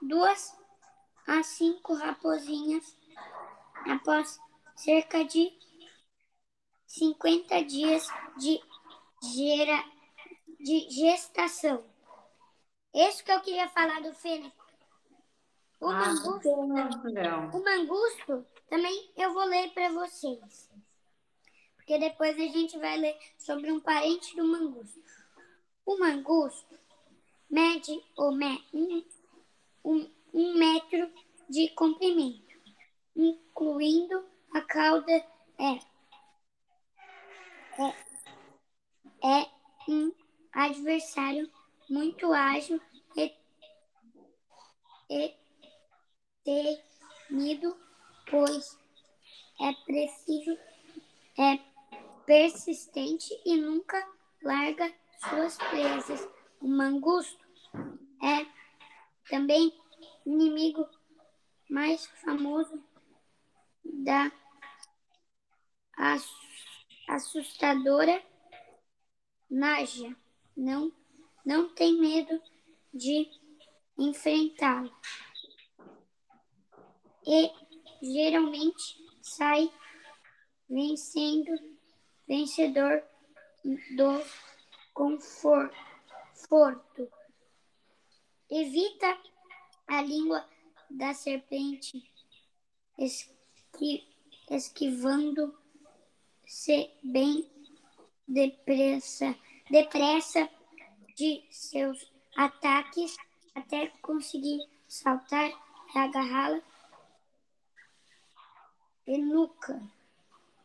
Duas 0.01 0.55
a 1.25 1.43
cinco 1.43 1.93
raposinhas 1.93 2.95
após 3.87 4.39
cerca 4.75 5.23
de 5.23 5.57
50 6.89 7.63
dias 7.65 8.07
de, 8.37 8.59
gera, 9.23 9.83
de 10.59 10.89
gestação. 10.89 11.85
Isso 12.93 13.23
que 13.23 13.31
eu 13.31 13.41
queria 13.41 13.69
falar 13.69 14.01
do 14.01 14.13
fênix. 14.13 14.55
O 15.79 15.87
Ah, 15.87 16.07
mangusto, 16.07 16.49
o 16.49 17.63
mangusto 17.63 18.45
também 18.69 19.11
eu 19.15 19.33
vou 19.33 19.45
ler 19.45 19.71
para 19.73 19.89
vocês. 19.89 20.69
Porque 21.77 21.97
depois 21.97 22.35
a 22.35 22.41
gente 22.41 22.77
vai 22.77 22.97
ler 22.97 23.17
sobre 23.37 23.71
um 23.71 23.79
parente 23.79 24.35
do 24.35 24.43
mangusto. 24.45 25.01
O 25.85 25.97
mangusto 25.97 26.77
mede 27.49 28.03
o 28.17 28.31
me- 28.31 28.63
um, 28.73 29.03
um, 29.85 30.11
um 30.33 30.53
metro 30.55 31.11
de 31.49 31.69
comprimento, 31.69 32.59
incluindo 33.15 34.23
a 34.53 34.61
cauda 34.61 35.11
é 35.57 35.79
adversário 40.51 41.49
muito 41.89 42.31
ágil 42.31 42.81
e, 43.15 43.33
e 45.09 45.35
temido, 47.29 47.77
pois 48.29 48.77
é 49.61 49.73
preciso, 49.85 50.57
é 51.37 51.59
persistente 52.25 53.29
e 53.45 53.57
nunca 53.57 54.07
larga 54.43 54.93
suas 55.29 55.57
presas. 55.57 56.29
O 56.61 56.67
mangusto 56.67 57.43
é 58.23 58.45
também 59.29 59.73
inimigo 60.25 60.87
mais 61.69 62.05
famoso 62.23 62.83
da 63.83 64.31
assustadora 67.07 68.28
Naja. 69.49 70.15
Não, 70.55 70.91
não 71.45 71.73
tem 71.73 71.97
medo 71.97 72.41
de 72.93 73.29
enfrentá-lo. 73.97 74.93
E 77.25 77.51
geralmente 78.01 78.97
sai 79.21 79.71
vencendo, 80.69 81.51
vencedor 82.27 83.03
do 83.63 84.21
conforto. 84.93 85.77
Evita 88.49 89.17
a 89.87 90.01
língua 90.01 90.45
da 90.89 91.13
serpente, 91.13 92.03
esqui, 92.97 94.07
esquivando-se 94.49 95.57
bem 97.03 97.49
depressa, 98.29 99.35
depressa 99.69 100.47
de 101.15 101.43
seus 101.49 102.11
ataques 102.37 103.17
até 103.55 103.87
conseguir 104.01 104.59
saltar 104.87 105.49
e 105.49 105.97
agarrá-la 105.97 106.61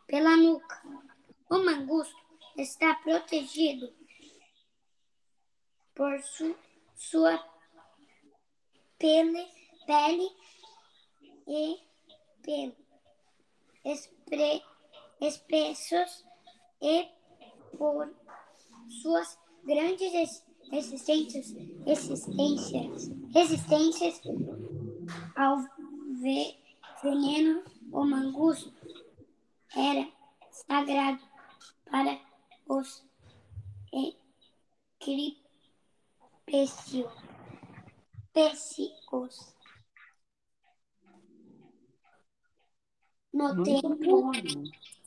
pela 0.06 0.36
nuca. 0.36 0.82
O 1.48 1.58
mangusto 1.58 2.14
está 2.56 2.94
protegido 2.96 3.92
por 5.94 6.20
su, 6.20 6.54
sua 6.94 7.42
pele, 8.98 9.48
pele 9.86 10.30
e 11.46 11.80
pelo 12.42 12.76
espre, 13.84 14.62
espessos 15.20 16.24
e 16.80 17.08
por 17.76 18.12
suas 19.02 19.38
grandes 19.64 20.42
resistências, 20.70 21.54
resistências, 21.84 23.10
resistências 23.32 24.20
ao 25.36 25.58
veneno, 27.02 27.62
o 27.92 28.04
mangusto 28.04 28.72
era 29.74 30.08
sagrado 30.50 31.22
para 31.90 32.20
os 32.68 33.04
cripécios. 34.98 35.54
No 43.32 43.62
tempo, 43.62 44.32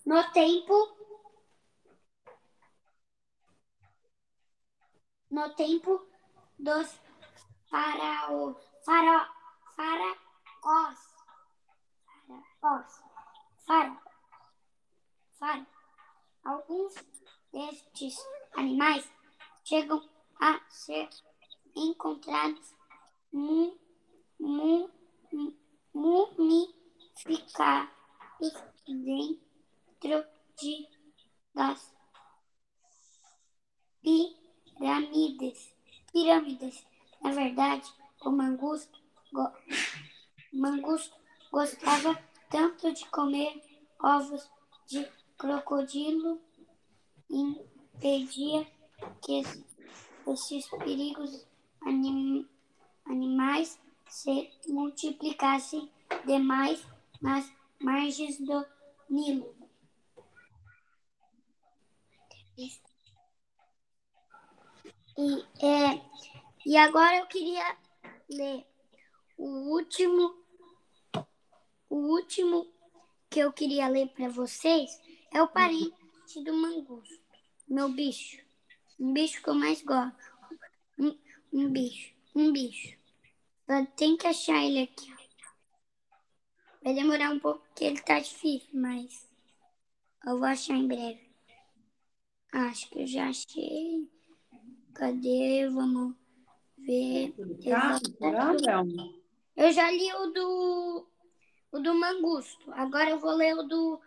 no 0.05 0.32
tempo, 0.32 0.97
no 5.30 5.53
tempo 5.55 6.05
dos 6.57 6.99
faraós, 7.69 8.55
fara, 8.86 9.30
faraós, 9.75 10.99
faraós, 12.61 13.03
fara, 13.65 14.01
fara. 15.39 15.67
Alguns 16.43 16.93
destes 17.51 18.15
animais 18.55 19.09
chegam 19.65 20.01
a 20.39 20.59
ser 20.69 21.09
encontrados 21.75 22.73
mu, 23.32 23.78
mu, 24.39 24.89
mu- 25.34 25.57
mumificados 25.93 27.91
dentro 28.88 30.25
de 30.57 30.88
das 31.53 31.93
pirâmides. 34.78 35.73
Pirâmides. 36.11 36.86
Na 37.21 37.32
verdade, 37.32 37.88
o 38.21 38.30
mangusto, 38.32 38.99
go- 39.34 39.51
mangusto 40.53 41.15
gostava 41.51 42.17
tanto 42.49 42.91
de 42.93 43.05
comer 43.09 43.61
ovos 44.01 44.49
de 44.88 45.05
crocodilo 45.38 46.39
impedia 47.30 48.65
que 49.21 49.39
es- 49.41 49.63
esses 50.28 50.67
perigos 50.69 51.45
anim- 51.86 52.47
animais 53.05 53.80
se 54.09 54.49
multiplicassem 54.67 55.89
demais 56.25 56.86
nas 57.21 57.51
margens 57.82 58.39
do 58.39 58.65
Nilo. 59.09 59.55
E, 65.18 65.65
é, 65.65 66.01
e 66.63 66.78
agora 66.78 67.18
eu 67.18 67.26
queria 67.26 67.76
ler 68.30 68.65
o 69.36 69.72
último, 69.74 70.36
o 71.89 71.95
último 71.95 72.72
que 73.30 73.39
eu 73.39 73.51
queria 73.51 73.88
ler 73.88 74.09
para 74.09 74.30
vocês 74.30 74.89
é 75.34 75.41
o 75.41 75.47
parente 75.47 76.43
do 76.43 76.53
mangusto, 76.53 77.20
meu 77.68 77.89
bicho, 77.89 78.38
um 78.99 79.11
bicho 79.11 79.41
que 79.41 79.49
eu 79.49 79.55
mais 79.55 79.82
gosto, 79.82 80.15
um, 80.99 81.18
um 81.51 81.72
bicho, 81.72 82.13
um 82.36 82.51
bicho. 82.51 82.95
Tem 83.95 84.15
que 84.15 84.28
achar 84.28 84.63
ele 84.63 84.84
aqui. 84.84 85.13
Vai 86.84 86.93
demorar 86.93 87.32
um 87.32 87.39
pouco 87.39 87.59
porque 87.68 87.84
ele 87.84 88.01
tá 88.01 88.20
difícil, 88.20 88.70
mas 88.72 89.28
eu 90.26 90.38
vou 90.38 90.47
achar 90.47 90.76
em 90.76 90.88
breve. 90.88 91.28
Acho 92.53 92.89
que 92.89 93.01
eu 93.01 93.07
já 93.07 93.30
achei. 93.30 94.16
Cadê? 94.98 95.70
Vamos 95.70 96.16
ver. 96.80 97.32
Tá? 97.64 98.00
Bel? 98.20 99.14
Eu 99.56 99.72
já 99.72 99.91
li 99.91 100.12
o 100.12 100.28
do 100.32 101.08
o 101.72 101.80
do 101.80 101.93
mangusto. 101.93 102.72
Agora 102.74 103.12
eu 103.12 103.20
vou 103.20 103.36
ler 103.36 103.56
o 103.56 103.62
do 103.62 104.02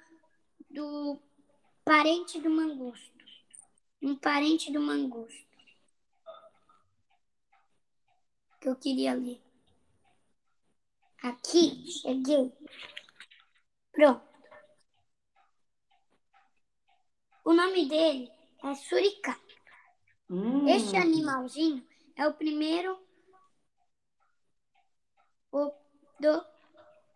do 0.69 1.17
parente 1.85 2.41
do 2.41 2.51
mangusto. 2.51 3.25
Um 4.03 4.17
parente 4.17 4.73
do 4.73 4.81
mangusto. 4.81 5.47
Que 8.61 8.69
eu 8.69 8.75
queria 8.75 9.15
ler. 9.15 9.41
Aqui, 11.23 11.87
cheguei. 11.87 12.53
Pronto. 13.93 14.29
O 17.45 17.53
nome 17.53 17.89
dele 17.89 18.29
é 18.65 18.75
Suricato. 18.75 19.50
Hum, 20.31 20.69
Este 20.69 20.97
animalzinho 20.97 21.85
é 22.17 22.27
o 22.29 22.35
primeiro 22.35 22.97
o 25.51 25.73
do 26.21 26.45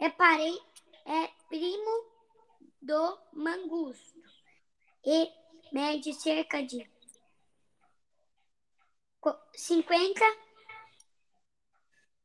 é 0.00 0.10
parente 0.10 0.64
é 1.06 1.28
primo 1.48 2.10
do 2.82 3.18
mangusto 3.32 4.20
e 5.04 5.30
mede 5.72 6.12
cerca 6.14 6.60
de 6.62 6.90
co- 9.20 9.38
50 9.54 10.24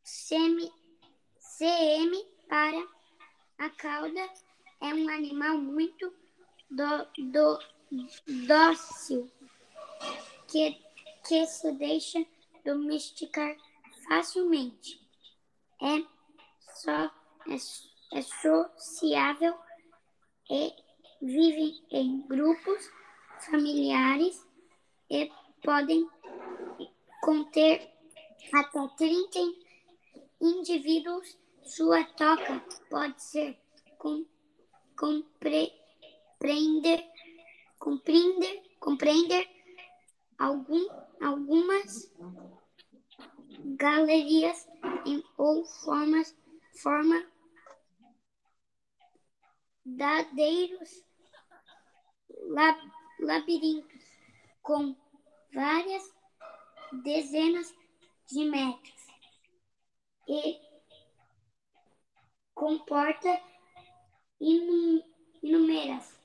cm, 0.03 0.71
cm 1.39 2.25
para 2.47 2.87
a 3.59 3.69
cauda. 3.69 4.27
É 4.81 4.93
um 4.93 5.09
animal 5.09 5.57
muito 5.57 6.11
do, 6.71 7.05
do, 7.31 7.59
dócil 8.47 9.29
que, 10.51 10.77
que 11.27 11.45
se 11.45 11.71
deixa 11.73 12.25
domesticar 12.65 13.55
facilmente. 14.07 14.99
É, 15.81 16.03
só, 16.75 17.05
é, 17.47 18.17
é 18.17 18.21
sociável 18.21 19.55
e 20.49 20.73
vive 21.21 21.81
em 21.91 22.21
grupos 22.27 22.89
familiares 23.49 24.45
e 25.09 25.31
podem 25.63 26.07
conter 27.21 27.89
até 28.53 28.87
30 28.97 29.39
indivíduos. 30.41 31.37
Sua 31.63 32.03
toca 32.03 32.63
pode 32.89 33.21
ser 33.21 33.55
com, 33.99 34.25
compre, 34.97 35.71
compreender, 36.39 37.05
compreender, 37.77 38.63
compreender 38.79 39.58
algum, 40.39 40.87
algumas 41.21 42.11
galerias 43.75 44.67
em, 45.05 45.23
ou 45.37 45.65
formas, 45.65 46.35
forma 46.81 47.29
dadeiros 49.85 51.03
lab, 52.47 52.79
labirintos 53.19 54.03
com 54.61 54.95
várias 55.53 56.03
dezenas 57.03 57.73
de 58.27 58.45
metros 58.45 59.07
e 60.27 60.59
comporta 62.53 63.41
inu- 64.39 65.03
inúmeras 65.41 66.19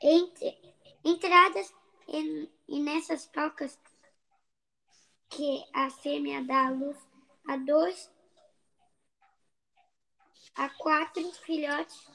entre, 0.00 0.58
entradas 1.04 1.72
e, 2.08 2.48
e 2.68 2.80
nessas 2.80 3.26
tocas 3.26 3.78
que 5.28 5.64
a 5.72 5.90
fêmea 5.90 6.42
dá 6.44 6.66
à 6.68 6.70
luz 6.70 6.96
a 7.48 7.56
dois 7.56 8.10
a 10.54 10.68
quatro 10.68 11.30
filhotes 11.32 12.06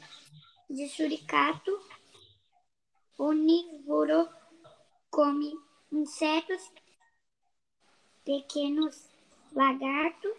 de 0.69 0.87
suricato 0.87 1.71
onívoro 3.17 4.29
come 5.11 5.53
insetos, 5.91 6.71
pequenos 8.23 9.09
lagartos 9.51 10.37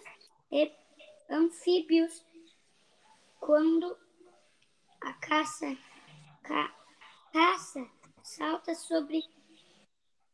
e 0.51 0.73
anfíbios. 1.29 2.25
Quando 3.39 3.99
a 5.01 5.13
caça, 5.15 5.77
ca- 6.43 6.75
caça 7.33 7.87
salta 8.23 8.75
sobre 8.75 9.23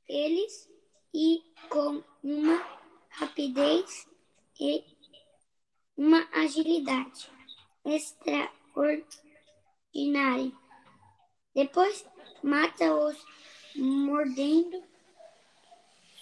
eles 0.08 0.68
e 1.14 1.42
com 1.68 2.02
uma 2.22 2.64
rapidez 3.10 4.08
e 4.60 4.84
uma 5.96 6.28
agilidade 6.32 7.30
extraordinária. 7.84 10.52
Depois 11.54 12.04
mata-os 12.42 13.16
mordendo 13.74 14.82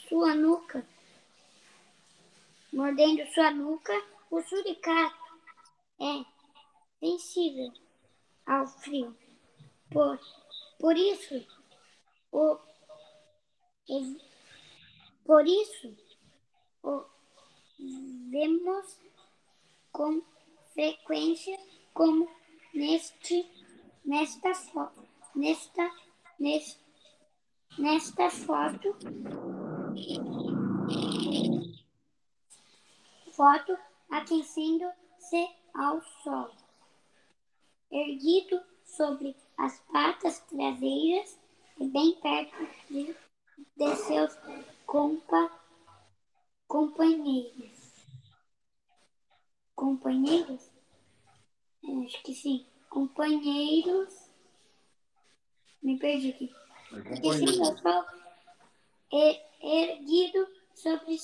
sua 0.08 0.34
nuca. 0.34 0.86
Mordendo 2.72 3.26
sua 3.32 3.50
nuca, 3.50 3.92
o 4.30 4.40
suricato 4.42 5.16
é 6.00 6.24
sensível 7.00 7.72
ao 8.46 8.66
frio. 8.66 9.16
Por, 9.90 10.18
por 10.78 10.96
isso, 10.96 11.46
o, 12.32 12.58
por 15.24 15.46
isso, 15.46 15.96
vemos 18.30 18.98
com 19.92 20.22
frequência 20.72 21.58
como 21.92 22.28
neste, 22.72 23.48
nesta 24.04 24.54
nesta, 25.34 25.90
nesta, 26.38 26.78
nesta 27.78 28.30
foto, 28.30 28.96
foto 33.32 33.78
aquecendo-se 34.10 35.48
ao 35.74 36.00
sol, 36.22 36.50
erguido 37.90 38.62
sobre 38.84 39.36
as 39.58 39.78
patas 39.92 40.40
traseiras 40.40 41.38
e 41.78 41.88
bem 41.88 42.14
perto 42.20 42.68
de, 42.90 43.14
de 43.76 43.96
seus 43.96 44.36
compa, 44.86 45.50
companheiros. 46.66 48.06
Companheiros? 49.74 50.70
Eu 51.82 52.02
Acho 52.02 52.22
que 52.22 52.34
sim. 52.34 52.66
Companheiros. 52.88 54.30
Me 55.82 55.98
perdi 55.98 56.30
aqui. 56.30 56.54
E, 59.12 59.40
erguido 59.60 60.46
sobre 60.74 61.16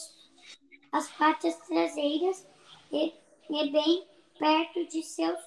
as 0.92 1.08
patas 1.12 1.56
traseiras 1.66 2.46
e, 2.90 3.14
e 3.50 3.70
bem 3.70 4.06
perto 4.38 4.86
de 4.86 5.02
seus 5.02 5.40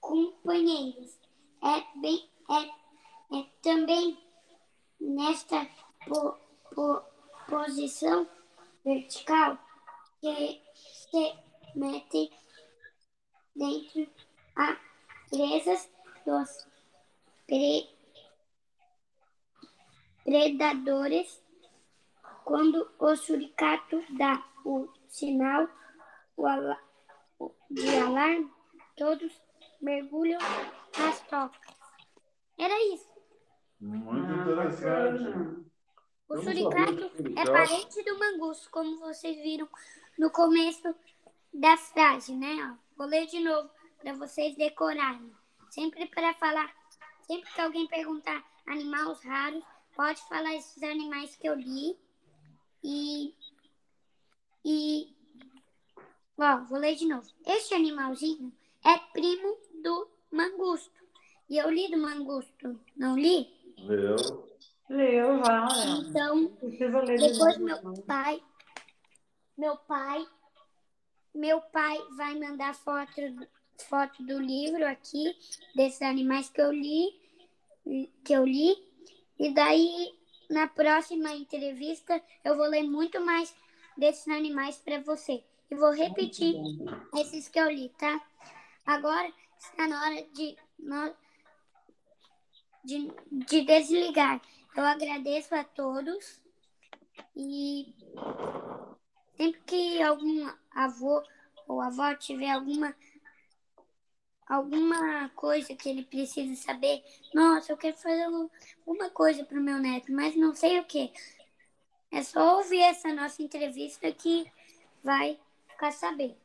companheiros. 0.00 1.18
É 1.62 2.00
bem 2.00 2.28
é, 2.50 3.38
é 3.38 3.46
também 3.62 4.18
nesta 5.00 5.64
po- 6.08 6.36
po- 6.74 7.02
posição 7.48 8.28
vertical 8.84 9.58
que 10.20 10.62
se 10.82 11.34
mete 11.74 12.30
dentro 13.54 14.08
a 14.56 14.76
presas 15.30 15.90
dos 16.26 16.66
pre- 17.46 17.88
predadores 20.24 21.42
quando 22.44 22.90
o 22.98 23.16
suricato 23.16 24.02
dá 24.16 24.42
o 24.64 24.88
sinal 25.08 25.68
o 26.36 26.46
ala- 26.46 26.80
o- 27.38 27.54
de 27.70 27.88
alarme, 27.96 28.50
todos 28.96 29.32
mergulham 29.80 30.40
nas 30.98 31.20
tocas. 31.28 31.60
Era 32.58 32.74
isso. 32.92 33.08
Muito 33.80 34.26
Ah, 34.32 34.42
interessante. 34.42 35.70
O 36.34 36.38
Eu 36.38 36.42
suricato 36.42 37.12
é 37.36 37.44
parente 37.44 38.02
do 38.02 38.18
mangusto, 38.18 38.68
como 38.70 38.98
vocês 38.98 39.36
viram 39.40 39.68
no 40.18 40.28
começo 40.32 40.92
da 41.52 41.76
frase, 41.76 42.34
né? 42.34 42.76
Vou 42.96 43.06
ler 43.06 43.26
de 43.26 43.38
novo 43.38 43.70
para 44.00 44.14
vocês 44.14 44.56
decorarem. 44.56 45.32
Sempre 45.70 46.06
para 46.06 46.34
falar, 46.34 46.74
sempre 47.22 47.48
que 47.52 47.60
alguém 47.60 47.86
perguntar 47.86 48.44
animais 48.66 49.22
raros, 49.22 49.62
pode 49.94 50.20
falar 50.28 50.56
esses 50.56 50.82
animais 50.82 51.36
que 51.36 51.48
eu 51.48 51.54
li. 51.54 51.96
E. 52.82 53.32
E. 54.64 55.14
Ó, 56.36 56.64
vou 56.64 56.80
ler 56.80 56.96
de 56.96 57.06
novo. 57.06 57.28
Este 57.46 57.74
animalzinho 57.74 58.52
é 58.84 58.98
primo 59.12 59.56
do 59.84 60.08
mangusto. 60.32 61.00
E 61.48 61.58
eu 61.58 61.70
li 61.70 61.88
do 61.92 61.98
mangusto, 61.98 62.80
não 62.96 63.16
li? 63.16 63.54
Leu. 63.78 64.16
Leu 64.88 65.40
Léo. 65.40 65.68
Então, 66.00 66.52
depois 67.16 67.56
meu 67.58 67.82
não. 67.82 67.94
pai, 68.02 68.42
meu 69.56 69.76
pai, 69.76 70.26
meu 71.34 71.60
pai 71.60 71.98
vai 72.16 72.38
mandar 72.38 72.74
foto, 72.74 73.20
foto 73.88 74.22
do 74.22 74.38
livro 74.38 74.86
aqui, 74.86 75.36
desses 75.74 76.02
animais 76.02 76.50
que 76.50 76.60
eu 76.60 76.70
li, 76.70 77.18
que 78.24 78.32
eu 78.32 78.44
li, 78.44 78.76
e 79.38 79.52
daí 79.52 80.14
na 80.50 80.68
próxima 80.68 81.32
entrevista 81.32 82.22
eu 82.44 82.56
vou 82.56 82.66
ler 82.66 82.82
muito 82.82 83.20
mais 83.24 83.54
desses 83.96 84.28
animais 84.28 84.76
para 84.76 85.00
você. 85.00 85.42
E 85.70 85.74
vou 85.74 85.92
repetir 85.92 86.56
esses 87.16 87.48
que 87.48 87.58
eu 87.58 87.70
li, 87.70 87.88
tá? 87.98 88.20
Agora 88.84 89.32
está 89.58 89.88
na 89.88 90.02
hora 90.02 90.26
de, 90.34 90.56
de, 92.84 93.12
de 93.32 93.62
desligar. 93.62 94.40
Eu 94.76 94.84
agradeço 94.84 95.54
a 95.54 95.62
todos 95.64 96.40
e 97.36 97.94
sempre 99.36 99.60
que 99.66 100.02
algum 100.02 100.48
avô 100.72 101.22
ou 101.68 101.80
avó 101.80 102.14
tiver 102.14 102.50
alguma 102.50 102.94
alguma 104.46 105.30
coisa 105.30 105.74
que 105.74 105.88
ele 105.88 106.04
precisa 106.04 106.54
saber, 106.62 107.02
nossa, 107.32 107.72
eu 107.72 107.76
quero 107.76 107.96
fazer 107.96 108.28
um- 108.28 108.50
alguma 108.86 109.08
coisa 109.10 109.44
para 109.44 109.58
o 109.58 109.62
meu 109.62 109.78
neto, 109.78 110.12
mas 110.12 110.36
não 110.36 110.54
sei 110.54 110.78
o 110.80 110.84
que. 110.84 111.12
É 112.10 112.22
só 112.22 112.58
ouvir 112.58 112.80
essa 112.80 113.12
nossa 113.12 113.42
entrevista 113.42 114.10
que 114.12 114.50
vai 115.02 115.40
ficar 115.68 115.92
sabendo. 115.92 116.36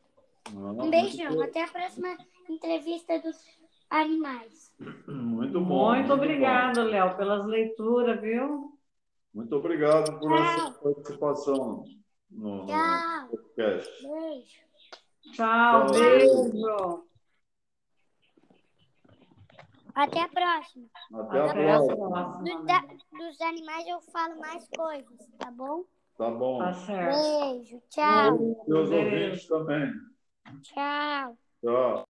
Um 0.52 0.90
beijão, 0.90 1.40
até 1.42 1.62
a 1.62 1.68
próxima 1.68 2.16
entrevista 2.48 3.18
dos 3.20 3.36
animais. 3.90 4.74
Muito 5.06 5.60
bom. 5.60 5.94
Muito 5.94 6.12
obrigado, 6.12 6.82
Léo, 6.84 7.16
pelas 7.16 7.44
leituras, 7.46 8.20
viu? 8.20 8.78
Muito 9.34 9.54
obrigado 9.56 10.18
por 10.18 10.30
Tchau. 10.30 10.40
essa 10.42 10.70
participação 10.80 11.84
no, 12.30 12.56
no 12.62 12.66
Tchau, 12.66 13.28
podcast. 13.30 14.02
beijo. 14.08 14.60
Tchau, 15.32 15.86
Tchau. 15.86 16.00
beijo. 16.00 17.04
Até 19.94 20.20
a 20.22 20.28
próxima. 20.28 20.86
Até 21.12 21.40
a 21.40 21.44
Até 21.44 21.72
a 21.72 21.76
próxima. 21.76 22.08
próxima. 22.08 22.42
Do- 22.44 22.64
da- 22.64 22.86
dos 23.18 23.40
animais 23.40 23.86
eu 23.88 24.00
falo 24.12 24.38
mais 24.40 24.66
coisas, 24.74 25.28
tá 25.38 25.50
bom? 25.50 25.84
Tá 26.16 26.30
bom. 26.30 26.58
Tá 26.58 26.72
certo. 26.72 27.16
Beijo, 27.16 27.82
tchau, 27.90 28.38
Meus 28.68 28.88
Beijo. 28.90 29.04
ouvintes 29.14 29.46
também. 29.48 29.92
tchau. 30.62 31.36
Tchau. 31.62 32.08